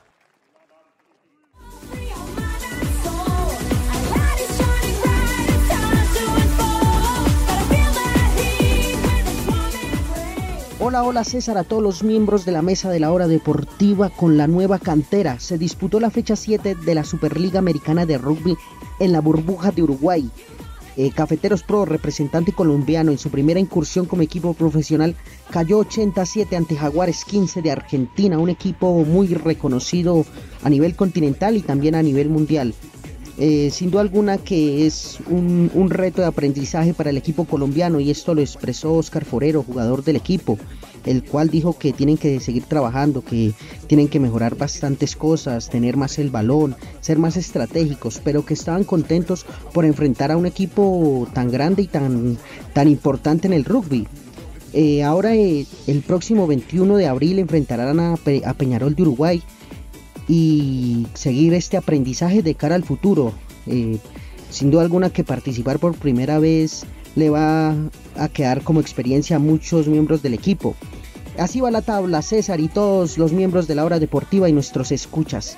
[10.82, 14.36] Hola, hola César, a todos los miembros de la mesa de la hora deportiva con
[14.36, 15.40] la nueva cantera.
[15.40, 18.58] Se disputó la fecha 7 de la Superliga Americana de Rugby
[19.00, 20.30] en la burbuja de Uruguay.
[20.98, 25.16] Eh, Cafeteros Pro, representante colombiano en su primera incursión como equipo profesional,
[25.50, 30.26] cayó 87 ante Jaguares 15 de Argentina, un equipo muy reconocido
[30.64, 32.74] a nivel continental y también a nivel mundial.
[33.38, 38.00] Eh, sin duda alguna que es un, un, reto de aprendizaje para el equipo colombiano
[38.00, 40.58] y esto lo expresó Oscar Forero, jugador del equipo
[41.06, 43.54] el cual dijo que tienen que seguir trabajando, que
[43.88, 48.84] tienen que mejorar bastantes cosas, tener más el balón, ser más estratégicos, pero que estaban
[48.84, 52.38] contentos por enfrentar a un equipo tan grande y tan,
[52.74, 54.08] tan importante en el rugby.
[54.74, 58.16] Eh, ahora eh, el próximo 21 de abril enfrentarán a,
[58.58, 59.44] Peñarol de Uruguay
[60.28, 63.34] y seguir este aprendizaje de cara al futuro.
[63.68, 63.98] Eh,
[64.50, 67.76] sin duda alguna que participar por primera vez le va
[68.18, 70.76] a quedar como experiencia a muchos miembros del equipo.
[71.38, 74.92] Así va la tabla, César y todos los miembros de la hora deportiva y nuestros
[74.92, 75.58] escuchas.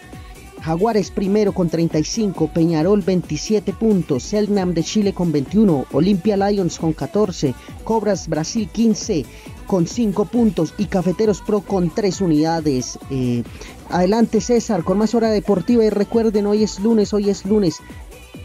[0.62, 6.94] Jaguares primero con 35, Peñarol 27 puntos, Selnam de Chile con 21, Olimpia Lions con
[6.94, 7.54] 14,
[7.84, 9.26] Cobras Brasil 15
[9.68, 12.98] con 5 puntos y Cafeteros Pro con 3 unidades.
[13.12, 13.44] Eh,
[13.90, 17.82] adelante César con más hora deportiva y recuerden hoy es lunes, hoy es lunes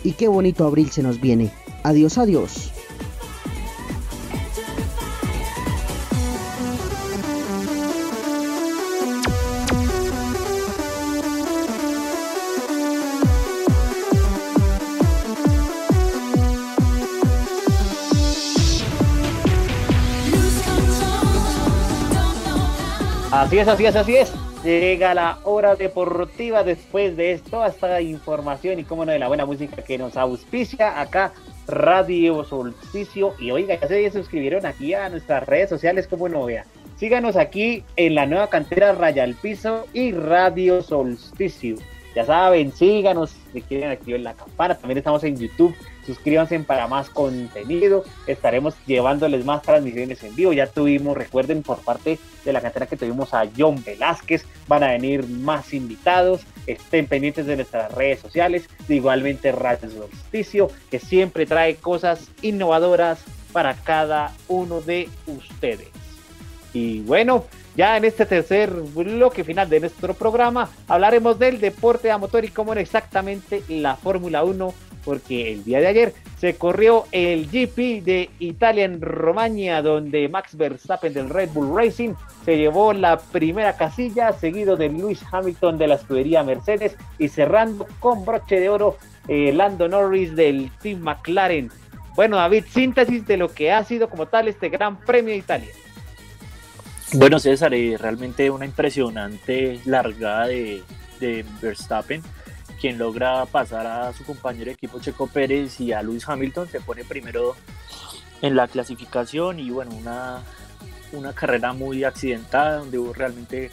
[0.05, 1.51] y qué bonito abril se nos viene.
[1.85, 2.73] Adiós, adiós.
[23.53, 24.33] Así es, así es, así es.
[24.65, 29.45] Llega la hora deportiva después de toda esta información y como no de la buena
[29.45, 31.35] música que nos auspicia acá
[31.67, 33.35] Radio Solsticio.
[33.39, 36.65] Y oiga, ya se suscribieron aquí a nuestras redes sociales, como no vea.
[36.97, 41.77] Síganos aquí en la nueva cantera Raya al Piso y Radio Solsticio.
[42.15, 44.79] Ya saben, síganos si quieren activar la campana.
[44.79, 45.75] También estamos en YouTube
[46.05, 48.05] Suscríbanse para más contenido.
[48.27, 50.53] Estaremos llevándoles más transmisiones en vivo.
[50.53, 54.45] Ya tuvimos, recuerden, por parte de la cantera que tuvimos a John Velázquez.
[54.67, 56.43] Van a venir más invitados.
[56.67, 58.69] Estén pendientes de nuestras redes sociales.
[58.89, 65.89] Igualmente Radio Solsticio, que siempre trae cosas innovadoras para cada uno de ustedes.
[66.73, 67.45] Y bueno,
[67.77, 72.49] ya en este tercer bloque final de nuestro programa hablaremos del deporte a motor y
[72.49, 74.75] cómo exactamente la Fórmula 1
[75.05, 80.57] porque el día de ayer se corrió el GP de Italia en Romagna, donde Max
[80.57, 85.87] Verstappen del Red Bull Racing se llevó la primera casilla, seguido de Lewis Hamilton de
[85.87, 88.99] la escudería Mercedes y cerrando con broche de oro
[89.29, 91.71] eh, Lando Norris del Team McLaren.
[92.17, 95.71] Bueno, David, síntesis de lo que ha sido como tal este Gran Premio de Italia.
[97.15, 100.83] Bueno, César, eh, realmente una impresionante largada de
[101.61, 102.23] Verstappen
[102.83, 106.81] quien logra pasar a su compañero de equipo Checo Pérez y a Luis Hamilton, se
[106.81, 107.55] pone primero
[108.41, 110.43] en la clasificación y bueno, una,
[111.13, 113.71] una carrera muy accidentada donde hubo realmente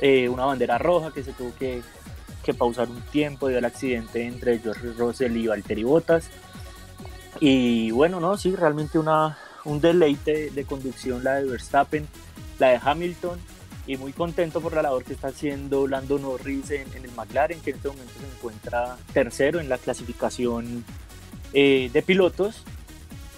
[0.00, 1.82] eh, una bandera roja que se tuvo que,
[2.42, 6.28] que pausar un tiempo debido al accidente entre George Russell y Valtteri Bottas.
[7.38, 12.08] Y bueno, no, sí, realmente una, un deleite de conducción la de Verstappen,
[12.58, 13.38] la de Hamilton
[13.86, 17.70] y muy contento por la labor que está haciendo Lando Norris en, el McLaren, que
[17.70, 20.84] en este momento se encuentra tercero en la clasificación
[21.52, 22.64] eh, de pilotos.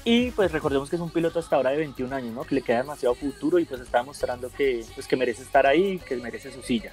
[0.05, 2.45] Y pues recordemos que es un piloto hasta ahora de 21 años, ¿no?
[2.45, 5.99] que le queda demasiado futuro y pues está demostrando que, pues, que merece estar ahí,
[5.99, 6.93] que merece su silla.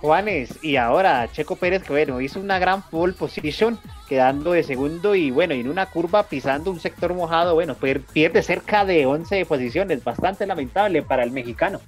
[0.00, 3.78] Juanes, y ahora Checo Pérez, que bueno, hizo una gran pole position,
[4.08, 7.76] quedando de segundo y bueno, en una curva pisando un sector mojado, bueno,
[8.12, 11.80] pierde cerca de 11 posiciones, bastante lamentable para el mexicano.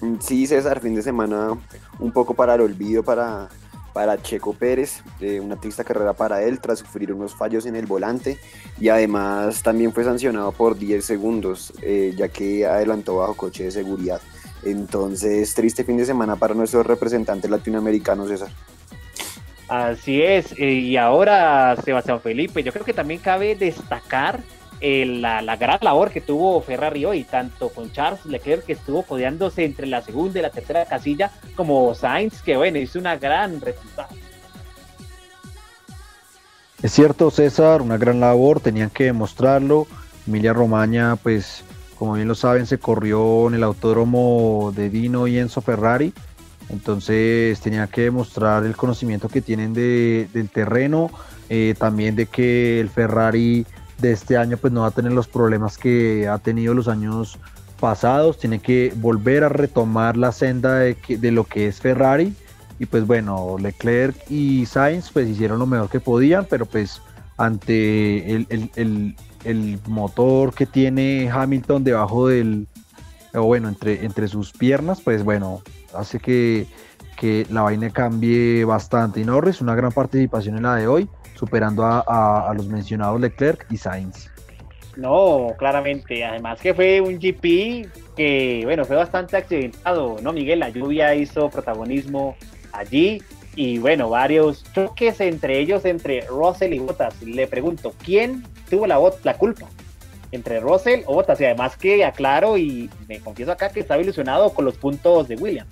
[0.00, 1.56] Mm, sí, César, fin de semana
[1.98, 3.48] un poco para el olvido para,
[3.92, 7.86] para Checo Pérez, eh, una triste carrera para él tras sufrir unos fallos en el
[7.86, 8.38] volante
[8.78, 13.70] y además también fue sancionado por 10 segundos, eh, ya que adelantó bajo coche de
[13.70, 14.20] seguridad.
[14.64, 18.48] Entonces, triste fin de semana para nuestros representantes latinoamericanos, César.
[19.68, 24.40] Así es, y ahora Sebastián Felipe, yo creo que también cabe destacar
[24.80, 29.64] eh, la, gran labor que tuvo Ferrari hoy, tanto con Charles Leclerc que estuvo codeándose
[29.64, 34.10] entre la segunda y la tercera casilla, como Sainz, que bueno, hizo una gran resultado.
[36.82, 39.86] Es cierto, César, una gran labor, tenían que demostrarlo.
[40.26, 41.63] Emilia Romagna, pues
[41.98, 46.12] como bien lo saben, se corrió en el autódromo de Dino y Enzo Ferrari.
[46.70, 51.10] Entonces tenía que demostrar el conocimiento que tienen del terreno,
[51.48, 53.66] eh, también de que el Ferrari
[53.98, 57.38] de este año pues no va a tener los problemas que ha tenido los años
[57.78, 60.96] pasados, tiene que volver a retomar la senda de,
[61.30, 62.34] lo que es Ferrari
[62.78, 67.00] y pues bueno, Leclerc y Sainz pues hicieron lo mejor que podían, pero pues
[67.36, 69.16] ante el
[69.86, 72.66] motor que tiene Hamilton debajo del,
[73.34, 75.62] o bueno, entre, entre sus piernas, pues bueno,
[75.94, 76.66] hace que,
[77.16, 79.20] que la vaina cambie bastante.
[79.20, 83.66] Y Norris, una gran participación en la de hoy, superando a, a, los mencionados Leclerc
[83.70, 84.30] y Sainz.
[84.96, 86.24] No, claramente.
[86.24, 90.60] Además que fue un GP que, bueno, fue bastante accidentado, ¿no, Miguel?
[90.60, 92.36] La lluvia hizo protagonismo
[92.72, 93.20] allí
[93.56, 97.22] y, bueno, varios choques entre ellos, entre Russell y Bottas.
[97.22, 99.68] Le pregunto, ¿quién tuvo la, la culpa
[100.34, 101.40] entre Russell o Bottas.
[101.40, 105.36] Y además que aclaro y me confieso acá que estaba ilusionado con los puntos de
[105.36, 105.70] Williams.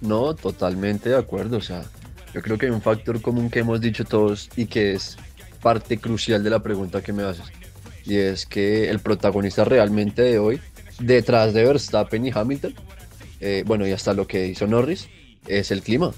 [0.00, 1.58] No, totalmente de acuerdo.
[1.58, 1.84] O sea,
[2.34, 5.16] yo creo que hay un factor común que hemos dicho todos y que es
[5.62, 7.46] parte crucial de la pregunta que me haces.
[8.04, 10.60] Y es que el protagonista realmente de hoy,
[10.98, 12.74] detrás de Verstappen y Hamilton,
[13.40, 15.08] eh, bueno, y hasta lo que hizo Norris,
[15.46, 16.12] es el clima.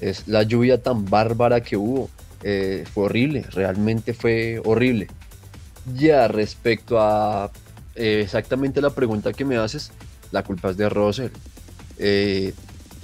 [0.00, 2.08] Es la lluvia tan bárbara que hubo.
[2.42, 5.08] Eh, fue horrible, realmente fue horrible.
[5.94, 7.50] Ya respecto a
[7.94, 9.92] eh, exactamente la pregunta que me haces,
[10.30, 11.30] la culpa es de Russell.
[11.98, 12.54] Eh,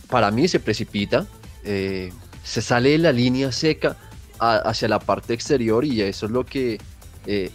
[0.08, 1.26] para mí se precipita,
[1.62, 3.96] se sale de la línea seca
[4.38, 6.78] hacia la parte exterior y eso es lo que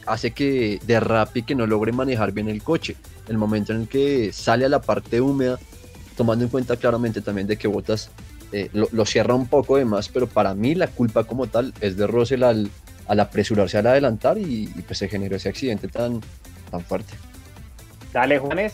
[0.05, 2.97] hace que derrape y que no logre manejar bien el coche.
[3.29, 5.57] El momento en que sale a la parte húmeda,
[6.17, 8.11] tomando en cuenta claramente también de que Botas
[8.51, 11.95] eh, lo, cierra un poco de más, pero para mí la culpa como tal es
[11.97, 12.69] de Russell al,
[13.07, 16.21] apresurarse al adelantar y, pues se generó ese accidente tan,
[16.69, 17.13] tan fuerte.
[18.13, 18.73] Dale, Juanes.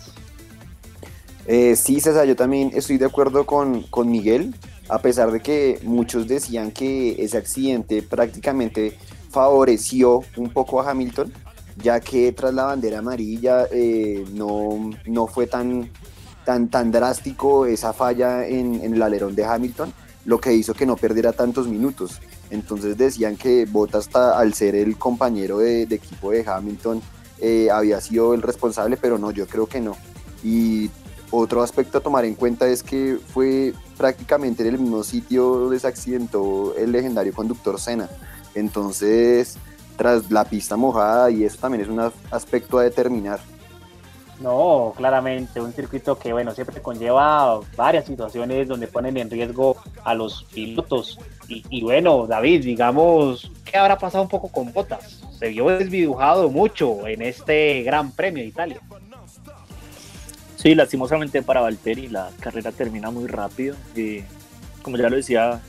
[1.46, 4.54] Eh, sí, César, yo también estoy de acuerdo con, con Miguel,
[4.90, 8.98] a pesar de que muchos decían que ese accidente prácticamente
[9.30, 11.32] favoreció un poco a Hamilton,
[11.78, 15.90] ya que tras la bandera amarilla eh, no, no fue tan,
[16.48, 19.92] tan, tan drástico esa falla en, el alerón de Hamilton,
[20.24, 22.22] lo que hizo que no perdiera tantos minutos.
[22.50, 27.02] Entonces decían que Bottas, al ser el compañero de, equipo de Hamilton,
[27.40, 29.98] eh, había sido el responsable, pero no, yo creo que no.
[30.42, 30.90] Y
[31.32, 35.82] otro aspecto a tomar en cuenta es que fue prácticamente en el mismo sitio donde
[35.82, 38.08] se accidentó el legendario conductor Senna.
[38.56, 39.58] Entonces,
[39.98, 43.42] tras la pista mojada, y eso también es un aspecto a determinar.
[44.40, 50.14] No, claramente, un circuito que, bueno, siempre conlleva varias situaciones donde ponen en riesgo a
[50.14, 51.20] los pilotos.
[51.48, 55.24] Y, bueno, David, digamos, ¿qué habrá pasado un poco con Botas?
[55.40, 58.80] Se vio desdibujado mucho en este Gran Premio de Italia.
[60.56, 63.76] Sí, lastimosamente para Valtteri la carrera termina muy rápido.
[63.96, 64.24] Eh,
[64.82, 65.62] como ya lo decía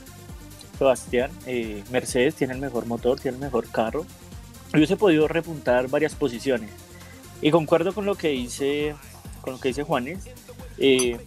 [0.77, 4.05] Sebastián, eh, Mercedes tiene el mejor motor, tiene el mejor carro.
[4.73, 6.88] Hubiese podido repuntar varias posiciones
[7.41, 8.95] y concuerdo con lo que dice,
[9.41, 10.25] con lo que dice Juanes.
[10.77, 11.17] Eh,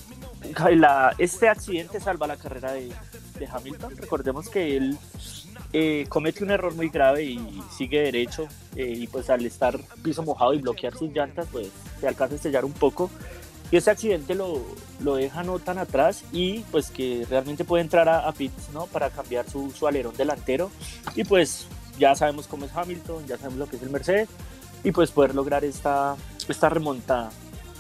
[1.19, 2.93] este accidente salva la carrera de,
[3.51, 3.97] Hamilton.
[3.97, 4.97] Recordemos que él
[5.73, 8.47] eh, comete un error muy grave y sigue derecho.
[8.77, 11.69] Eh, y pues al estar piso mojado y bloquear sus llantas, pues
[12.01, 13.11] se alcanza a estrellar un poco.
[13.73, 14.61] Y ese accidente lo,
[15.01, 18.87] lo deja no tan atrás y pues que realmente puede entrar a, a pits, ¿no?
[18.87, 20.71] Para cambiar su, su alerón delantero.
[21.17, 21.67] Y pues
[21.99, 24.29] ya sabemos cómo es Hamilton, ya sabemos lo que es el Mercedes
[24.85, 26.17] y pues poder lograr esta,
[26.49, 27.31] esta remontada.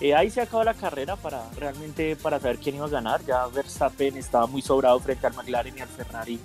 [0.00, 3.24] Eh, ahí se acabó la carrera para realmente para saber quién iba a ganar.
[3.24, 6.40] Ya Verstappen estaba muy sobrado frente al McLaren y al Ferrari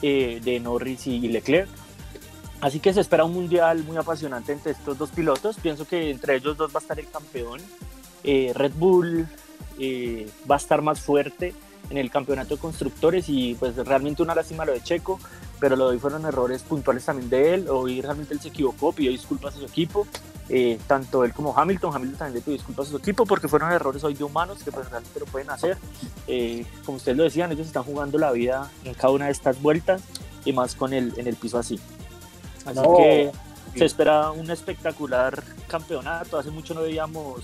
[0.00, 1.68] eh, de Norris y Leclerc.
[2.62, 5.58] Así que se espera un mundial muy apasionante entre estos dos pilotos.
[5.60, 7.60] Pienso que entre ellos dos va a estar el campeón.
[8.24, 9.28] Eh, Red Bull
[10.50, 11.54] va a estar más fuerte
[11.90, 15.20] en el campeonato de constructores y pues realmente una lástima lo de Checo,
[15.60, 17.68] pero lo de hoy fueron errores puntuales también de él.
[17.68, 20.06] Hoy realmente él se equivocó, pidió disculpas a su equipo
[20.50, 21.94] eh, tanto él como Hamilton.
[21.94, 24.72] Hamilton también le pidió disculpas a su equipo porque fueron errores hoy de humanos que
[24.72, 25.76] pues realmente lo pueden hacer.
[26.26, 29.60] Eh, como ustedes lo decían, ellos están jugando la vida en cada una de estas
[29.60, 30.02] vueltas
[30.44, 31.78] y más con el, en el piso así.
[32.64, 33.30] Así que
[33.76, 36.38] se espera un espectacular campeonato.
[36.38, 37.42] Hace mucho no veíamos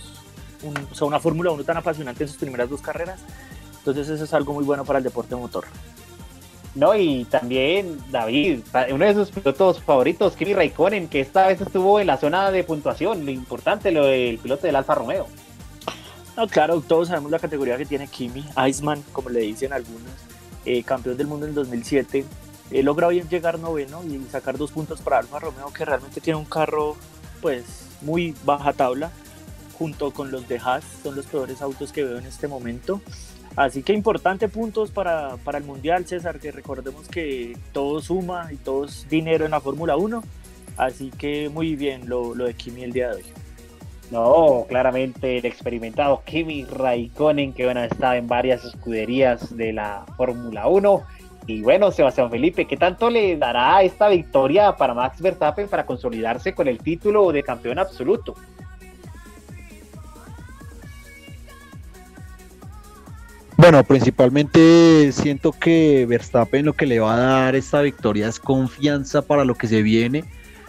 [1.01, 3.21] una Fórmula 1 tan apasionante en sus primeras dos carreras.
[3.79, 5.67] Entonces eso es algo muy bueno para el deporte motor.
[6.75, 8.61] No, y también David,
[8.91, 12.65] uno de sus pilotos favoritos, Kimi Raikkonen, que esta vez estuvo en la zona de
[12.65, 15.29] puntuación, lo importante, lo del piloto del Alfa Romeo.
[16.37, 20.11] No, claro, todos sabemos la categoría que tiene Kimi, Iceman, como le dicen algunos,
[20.65, 22.25] eh, campeón del mundo en 2007.
[22.73, 26.41] Eh, logra bien llegar noveno y sacar dos puntos para Alfa Romeo, que realmente tiene
[26.41, 26.97] un carro,
[27.41, 29.13] pues, muy baja tabla,
[29.79, 33.01] junto con los de Haas, son los peores autos que veo en este momento.
[33.57, 38.57] Así que importante puntos para, para, el Mundial, César, que recordemos que todo suma y
[38.57, 40.23] todo es dinero en la Fórmula 1.
[40.77, 43.25] Así que muy bien lo, lo, de Kimi el día de hoy.
[44.11, 50.67] No, claramente el experimentado Kimi Raikkonen, que bueno, está en varias escuderías de la Fórmula
[50.67, 51.03] 1.
[51.47, 56.55] Y bueno, Sebastián Felipe, ¿qué tanto le dará esta victoria para Max Verstappen para consolidarse
[56.55, 58.35] con el título de campeón absoluto?
[63.57, 69.23] Bueno, principalmente siento que Verstappen lo que le va a dar esta victoria es confianza
[69.23, 70.25] para lo que se viene,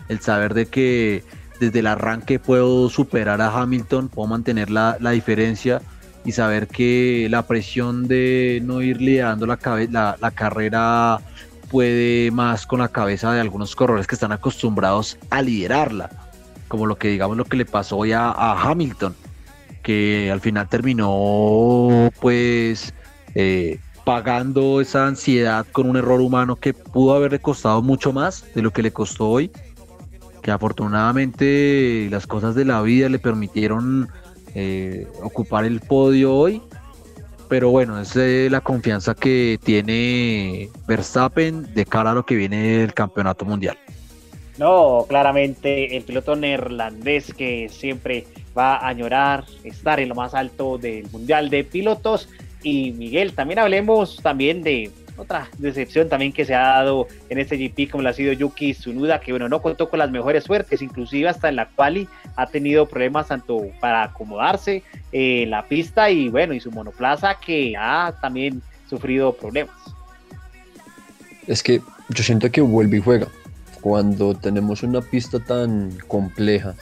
[0.08, 1.24] el saber de que
[1.60, 5.82] desde el arranque puedo superar a Hamilton, puedo mantener la, diferencia
[6.26, 9.58] y saber que la presión de no ir liderando la,
[9.90, 11.22] la, la carrera
[11.72, 16.12] puede más con la cabeza de algunos corredores que están acostumbrados a liderarla,
[16.68, 18.32] como lo que digamos lo que le pasó hoy a
[18.62, 19.16] Hamilton
[19.86, 22.92] que al final terminó pues
[23.36, 28.64] eh, pagando esa ansiedad con un error humano que pudo haberle costado mucho más de
[28.64, 29.52] lo que le costó hoy,
[30.42, 34.10] que afortunadamente las cosas de la vida le permitieron
[34.56, 36.64] eh, ocupar el podio hoy,
[37.48, 42.96] pero bueno, es la confianza que tiene Verstappen de cara a lo que viene del
[42.96, 43.78] campeonato mundial.
[44.58, 48.26] No, claramente el piloto neerlandés que siempre
[48.58, 52.30] va a añorar estar en lo más alto del Mundial de Pilotos.
[52.64, 57.58] Y Miguel, también hablemos también de otra decepción también que se ha dado en este
[57.58, 60.82] GP como lo ha sido Yuki Tsunoda, que bueno, no contó con las mejores suertes,
[60.82, 66.30] inclusive hasta en la quali ha tenido problemas tanto para acomodarse en la pista y
[66.30, 69.76] bueno, y su monoplaza que ha también sufrido problemas.
[71.48, 73.28] Es que yo siento que vuelve y juega.
[73.82, 76.74] Cuando tenemos una pista tan compleja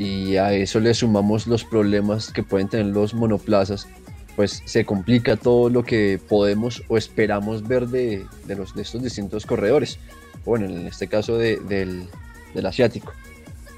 [0.00, 3.86] y a eso le sumamos los problemas que pueden tener los monoplazas,
[4.34, 9.44] pues se complica todo lo que podemos o esperamos ver de, los, de estos distintos
[9.44, 9.98] corredores,
[10.46, 12.08] bueno, en este caso del,
[12.64, 13.12] asiático.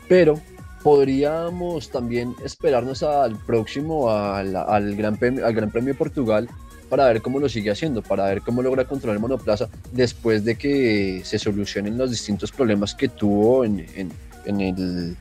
[0.09, 0.41] Pero
[0.85, 6.49] podríamos también esperarnos al próximo, al, Gran Premio, al Gran Premio de Portugal,
[6.89, 10.55] para ver cómo lo sigue haciendo, para ver cómo logra controlar el monoplaza después de
[10.55, 13.85] que se solucionen los distintos problemas que tuvo en,
[14.45, 15.17] en el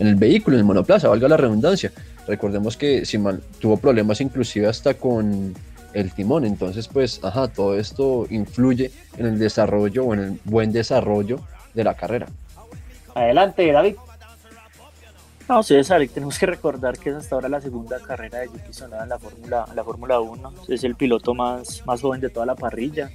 [0.00, 1.92] en el vehículo, en el monoplaza, valga la redundancia.
[2.26, 5.54] Recordemos que si mal, tuvo problemas inclusive hasta con
[5.92, 10.72] el timón, entonces pues, ajá, todo esto influye en el desarrollo o en el buen
[10.72, 11.40] desarrollo
[11.74, 12.26] de la carrera.
[13.14, 13.96] Adelante, David.
[15.48, 19.02] No, César, tenemos que recordar que es hasta ahora la segunda carrera de Yuki Tsunoda
[19.02, 20.52] en la Fórmula, la Fórmula 1.
[20.68, 23.10] Es el piloto más, más joven de toda la parrilla.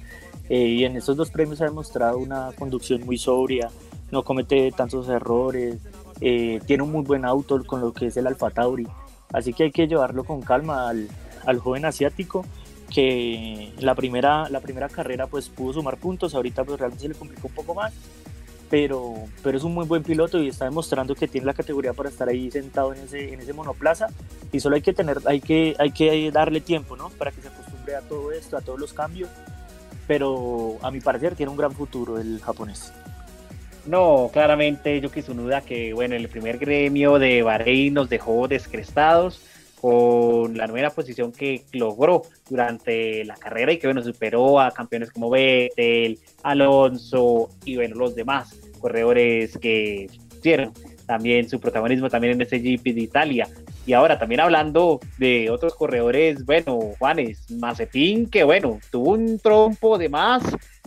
[0.50, 3.70] Eh, y en estos dos premios ha demostrado una conducción muy sobria,
[4.12, 5.78] no comete tantos errores,
[6.20, 8.86] eh, tiene un muy buen auto con lo que es el Alfa Tauri,
[9.32, 11.08] así que hay que llevarlo con calma al,
[11.46, 12.44] al joven asiático
[12.92, 17.14] que la primera, la primera carrera pues pudo sumar puntos, ahorita pues realmente se le
[17.14, 17.92] complicó un poco más,
[18.70, 22.08] pero, pero es un muy buen piloto y está demostrando que tiene la categoría para
[22.08, 24.08] estar ahí sentado en ese, en ese monoplaza
[24.52, 27.10] y solo hay que tener, hay que, hay que darle tiempo, ¿no?
[27.10, 29.30] Para que se acostumbre a todo esto, a todos los cambios,
[30.06, 32.92] pero a mi parecer tiene un gran futuro el japonés.
[33.86, 39.40] No, claramente Yuki Tsunoda que bueno, en el primer gremio de Bahrein nos dejó descrestados
[39.80, 45.10] con la nueva posición que logró durante la carrera y que bueno, superó a campeones
[45.12, 50.08] como Vettel, Alonso y bueno, los demás corredores que
[50.38, 50.72] hicieron
[51.06, 53.48] también su protagonismo también en ese GP de Italia.
[53.86, 59.96] Y ahora también hablando de otros corredores, bueno, Juanes, Mazepin, que bueno, tuvo un trompo
[59.96, 60.42] de más,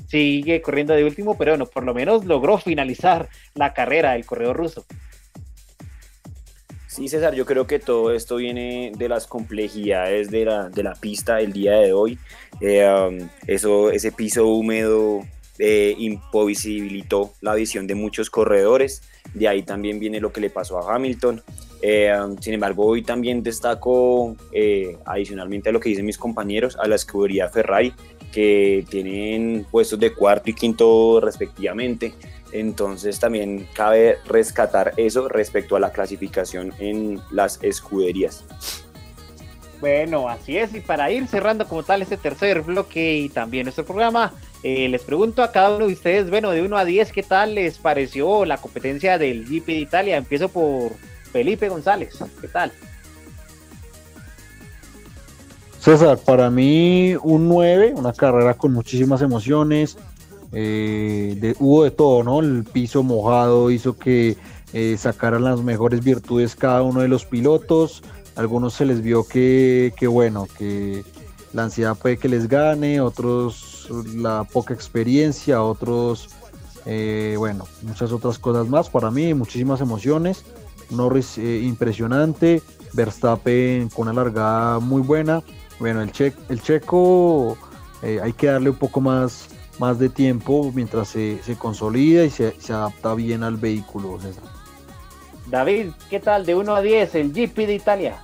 [0.07, 4.57] sigue corriendo de último, pero bueno, por lo menos logró finalizar la carrera del corredor
[4.57, 4.85] ruso.
[6.87, 10.95] Sí, César, yo creo que todo esto viene de las complejidades de la, de la
[10.95, 12.19] pista el día de hoy.
[12.59, 15.21] Eh, um, eso, ese piso húmedo
[15.59, 19.01] eh, imposibilitó la visión de muchos corredores.
[19.33, 21.43] De ahí también viene lo que le pasó a Hamilton.
[21.81, 26.87] Eh, sin embargo, hoy también destaco, eh, adicionalmente a lo que dicen mis compañeros, a
[26.87, 27.93] la escudería Ferrari,
[28.31, 32.13] que tienen puestos de cuarto y quinto respectivamente.
[32.51, 38.45] Entonces también cabe rescatar eso respecto a la clasificación en las escuderías.
[39.79, 43.85] Bueno, así es, y para ir cerrando como tal este tercer bloque y también nuestro
[43.85, 44.33] programa,
[44.63, 47.55] eh, les pregunto a cada uno de ustedes, bueno, de 1 a 10, ¿qué tal
[47.55, 50.17] les pareció la competencia del GP de Italia?
[50.17, 50.91] Empiezo por
[51.31, 52.71] Felipe González, ¿qué tal?
[55.79, 59.97] César, para mí un 9, una carrera con muchísimas emociones,
[60.51, 62.41] eh, hubo de todo, ¿no?
[62.41, 64.35] El piso mojado hizo que
[64.73, 68.03] eh, sacaran las mejores virtudes cada uno de los pilotos,
[68.35, 71.03] algunos se les vio que, que bueno, que
[71.53, 73.68] la ansiedad puede que les gane, otros
[74.15, 76.29] la poca experiencia, otros,
[76.85, 78.89] eh, bueno, muchas otras cosas más.
[78.89, 80.45] Para mí, muchísimas emociones.
[80.89, 82.61] Norris eh, impresionante,
[82.93, 85.43] Verstappen con una largada muy buena.
[85.79, 87.57] Bueno, el, che el checo
[88.01, 89.47] eh, hay que darle un poco más,
[89.79, 94.17] más de tiempo mientras se, se consolida y se, se, adapta bien al vehículo.
[95.47, 98.21] David, ¿qué tal de 1 a 10 el GP de Italia?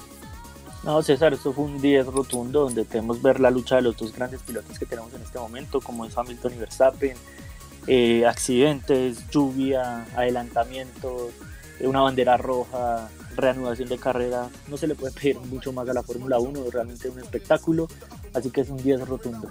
[0.86, 4.14] No, César, esto fue un 10 rotundo donde podemos ver la lucha de los dos
[4.14, 7.18] grandes pilotos que tenemos en este momento, como es Hamilton y Verstappen.
[7.88, 11.32] Eh, accidentes, lluvia, adelantamientos,
[11.80, 14.48] una bandera roja, reanudación de carrera.
[14.68, 17.88] No se le puede pedir mucho más a la Fórmula 1, realmente un espectáculo.
[18.36, 19.50] Así que es un 10 rotundo.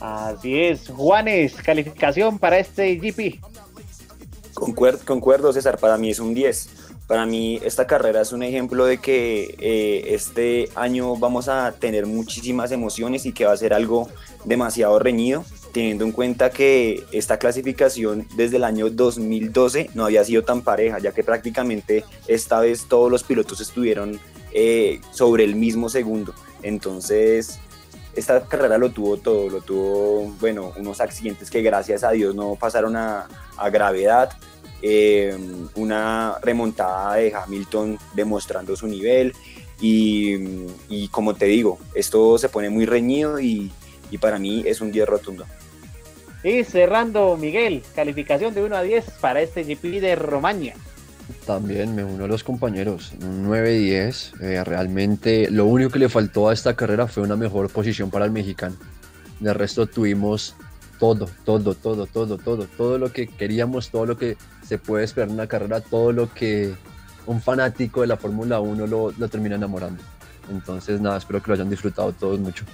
[0.00, 0.88] Así es.
[0.88, 3.40] Juanes, calificación para este GP.
[4.54, 8.86] Concuerdo, concuerdo César, para mí es un 10 para mí esta carrera es un ejemplo
[8.86, 13.74] de que eh, este año vamos a tener muchísimas emociones y que va a ser
[13.74, 14.08] algo
[14.44, 20.44] demasiado reñido, teniendo en cuenta que esta clasificación desde el año 2012 no había sido
[20.44, 24.18] tan pareja, ya que prácticamente esta vez todos los pilotos estuvieron
[24.52, 26.34] eh, sobre el mismo segundo.
[26.62, 27.58] Entonces,
[28.16, 32.54] esta carrera lo tuvo todo, lo tuvo, bueno, unos accidentes que gracias a Dios no
[32.54, 33.28] pasaron a,
[33.58, 34.30] a gravedad,
[34.86, 35.34] eh,
[35.76, 39.32] una remontada de Hamilton demostrando su nivel
[39.80, 43.72] y, como te digo, esto se pone muy reñido y,
[44.20, 45.46] para mí es un 10 rotundo.
[46.44, 50.74] Y cerrando, Miguel, calificación de 1 a 10 para este GP de Romagna.
[51.46, 54.40] También me uno a los compañeros, un 9-10.
[54.42, 58.26] Eh, realmente lo único que le faltó a esta carrera fue una mejor posición para
[58.26, 58.76] el mexicano.
[59.40, 60.54] De resto tuvimos
[60.98, 65.28] todo, todo, todo, todo, todo, todo lo que queríamos, todo lo que se puede esperar
[65.28, 66.74] en una carrera, todo lo que
[67.26, 70.02] un fanático de la Fórmula 1 lo, lo termina enamorando.
[70.50, 72.64] Entonces, nada, espero que lo hayan disfrutado todos mucho.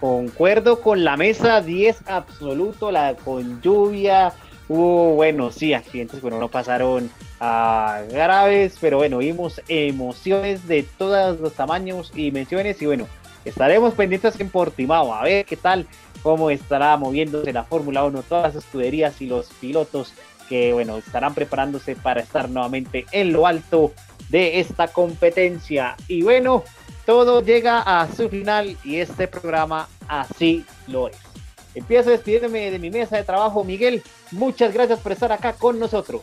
[0.00, 4.32] Concuerdo con la mesa 10 absoluto, la con lluvia.
[4.68, 7.10] Hubo, bueno, sí, accidentes, bueno, no pasaron
[7.40, 12.80] a graves, pero bueno, vimos emociones de todos los tamaños y menciones.
[12.82, 13.06] Y bueno,
[13.44, 15.86] estaremos pendientes en Portimao a ver qué tal,
[16.22, 20.12] cómo estará moviéndose la Fórmula 1, todas las escuderías y los pilotos
[20.48, 23.92] que bueno, estarán preparándose para estar nuevamente en lo alto
[24.28, 25.96] de esta competencia.
[26.08, 26.64] Y bueno,
[27.06, 31.16] todo llega a su final y este programa así lo es.
[31.74, 34.02] Empiezo despidiéndome de mi mesa de trabajo, Miguel.
[34.30, 36.22] Muchas gracias por estar acá con nosotros.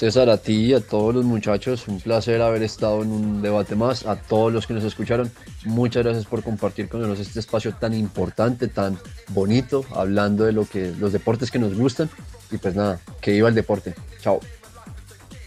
[0.00, 3.76] César, a ti y a todos los muchachos, un placer haber estado en un debate
[3.76, 4.06] más.
[4.06, 5.30] A todos los que nos escucharon,
[5.66, 8.98] muchas gracias por compartir con nosotros este espacio tan importante, tan
[9.28, 12.08] bonito, hablando de lo que los deportes que nos gustan.
[12.50, 13.94] Y pues nada, que iba el deporte.
[14.22, 14.40] Chao.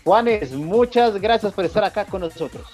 [0.04, 2.68] Juanes, muchas gracias por estar acá con nosotros.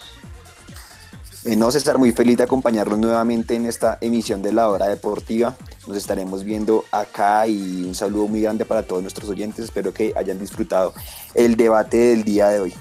[1.45, 5.55] Eh, no, César, muy feliz de acompañarlos nuevamente en esta emisión de la hora deportiva.
[5.89, 9.65] Nos estaremos viendo acá y un saludo muy grande para todos nuestros oyentes.
[9.65, 10.93] Espero que hayan disfrutado
[11.33, 12.75] el debate del día de hoy.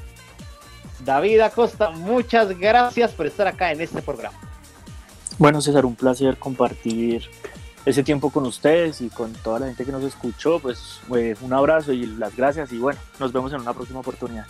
[1.06, 4.38] David Acosta, muchas gracias por estar acá en este programa.
[5.38, 7.30] Bueno, César, un placer compartir
[7.86, 10.60] ese tiempo con ustedes y con toda la gente que nos escuchó.
[10.60, 14.44] Pues eh, un abrazo y las gracias y bueno, nos vemos en una próxima oportunidad.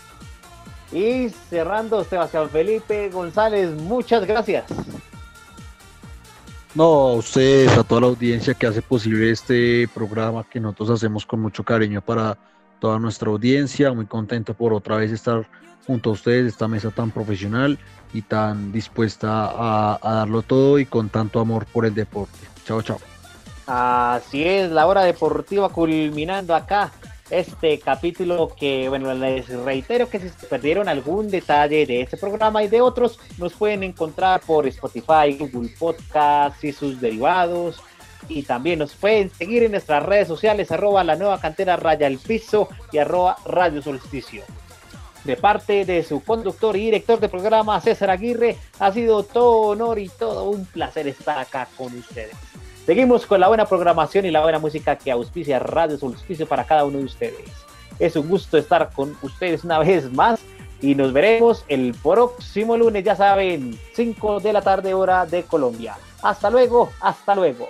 [0.91, 4.65] Y cerrando, Sebastián Felipe González, muchas gracias.
[6.75, 11.25] No, a ustedes, a toda la audiencia que hace posible este programa que nosotros hacemos
[11.25, 12.37] con mucho cariño para
[12.79, 15.49] toda nuestra audiencia, muy contento por otra vez estar
[15.87, 17.79] junto a ustedes, esta mesa tan profesional
[18.13, 22.39] y tan dispuesta a, a darlo todo y con tanto amor por el deporte.
[22.67, 22.99] Chao, chao.
[23.67, 26.93] Así es, la hora deportiva culminando acá
[27.31, 32.63] este capítulo que, bueno, les reitero que si se perdieron algún detalle de este programa
[32.63, 37.81] y de otros, nos pueden encontrar por Spotify, Google Podcast y sus derivados.
[38.29, 42.19] Y también nos pueden seguir en nuestras redes sociales, arroba la nueva cantera raya el
[42.19, 44.45] piso y arroba radio solsticio.
[45.25, 49.99] De parte de su conductor y director de programa, César Aguirre, ha sido todo honor
[49.99, 52.35] y todo un placer estar acá con ustedes.
[52.89, 56.87] Seguimos con la buena programación y la buena música que auspicia Radio Solsticio para cada
[56.87, 57.51] uno de ustedes.
[57.99, 60.41] Es un gusto estar con ustedes una vez más
[60.81, 65.99] y nos veremos el próximo lunes, ya saben, 5 de la tarde hora de Colombia.
[66.23, 67.69] Hasta luego, hasta luego.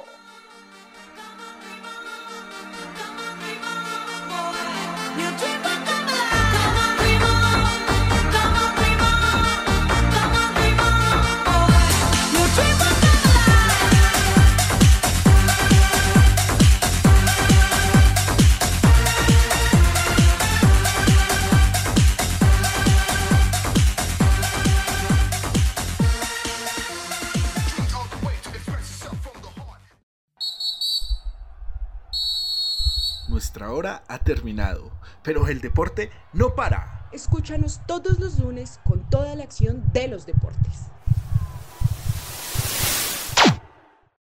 [33.68, 34.90] Nuestra hora ha terminado,
[35.22, 37.06] pero el deporte no para.
[37.12, 40.88] Escúchanos todos los lunes con toda la acción de los deportes.